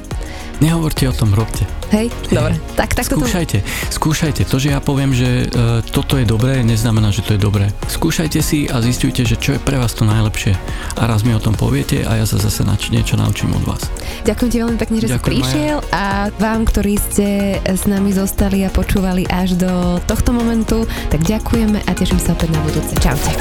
Nehovorte 0.63 1.07
o 1.09 1.13
tom, 1.13 1.35
robte. 1.35 1.67
Hej, 1.91 2.09
dobre. 2.31 2.57
Tak, 2.73 2.97
tak 2.97 3.05
skúšajte, 3.07 3.61
to... 3.61 3.93
skúšajte. 3.93 4.41
To, 4.49 4.55
že 4.57 4.73
ja 4.73 4.79
poviem, 4.79 5.11
že 5.11 5.47
uh, 5.47 5.83
toto 5.83 6.15
je 6.17 6.25
dobré, 6.25 6.63
neznamená, 6.63 7.11
že 7.11 7.21
to 7.21 7.35
je 7.35 7.39
dobré. 7.39 7.69
Skúšajte 7.91 8.39
si 8.39 8.65
a 8.67 8.79
zistujte, 8.81 9.27
že 9.27 9.37
čo 9.37 9.55
je 9.55 9.59
pre 9.61 9.77
vás 9.77 9.93
to 9.93 10.07
najlepšie. 10.07 10.55
A 10.95 11.01
raz 11.05 11.27
mi 11.27 11.35
o 11.35 11.41
tom 11.43 11.53
poviete 11.53 12.07
a 12.07 12.17
ja 12.17 12.25
sa 12.25 12.39
zase 12.39 12.63
nač- 12.63 12.89
niečo 12.89 13.19
naučím 13.19 13.53
od 13.53 13.63
vás. 13.67 13.83
Ďakujem 14.23 14.49
ti 14.49 14.57
veľmi 14.63 14.77
pekne, 14.79 14.97
že 15.03 15.07
Ďakujem, 15.11 15.21
si 15.21 15.29
prišiel 15.29 15.77
Maja. 15.83 15.93
a 15.93 16.03
vám, 16.39 16.61
ktorí 16.65 16.93
ste 16.97 17.27
s 17.61 17.83
nami 17.85 18.11
zostali 18.15 18.63
a 18.65 18.69
počúvali 18.71 19.27
až 19.27 19.59
do 19.59 19.99
tohto 20.07 20.31
momentu, 20.31 20.87
tak 21.11 21.21
ďakujeme 21.21 21.83
a 21.83 21.91
teším 21.93 22.17
sa 22.17 22.33
opäť 22.33 22.55
na 22.55 22.59
budúce. 22.63 22.95
Čaute. 22.97 23.31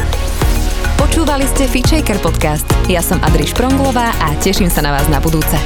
Počúvali 0.94 1.46
ste 1.50 1.66
Feature 1.66 2.18
podcast. 2.22 2.66
Ja 2.86 3.02
som 3.02 3.18
Adriš 3.22 3.54
Pronglová 3.54 4.14
a 4.18 4.34
teším 4.38 4.70
sa 4.70 4.82
na 4.82 4.94
vás 4.94 5.06
na 5.10 5.18
budúce. 5.18 5.56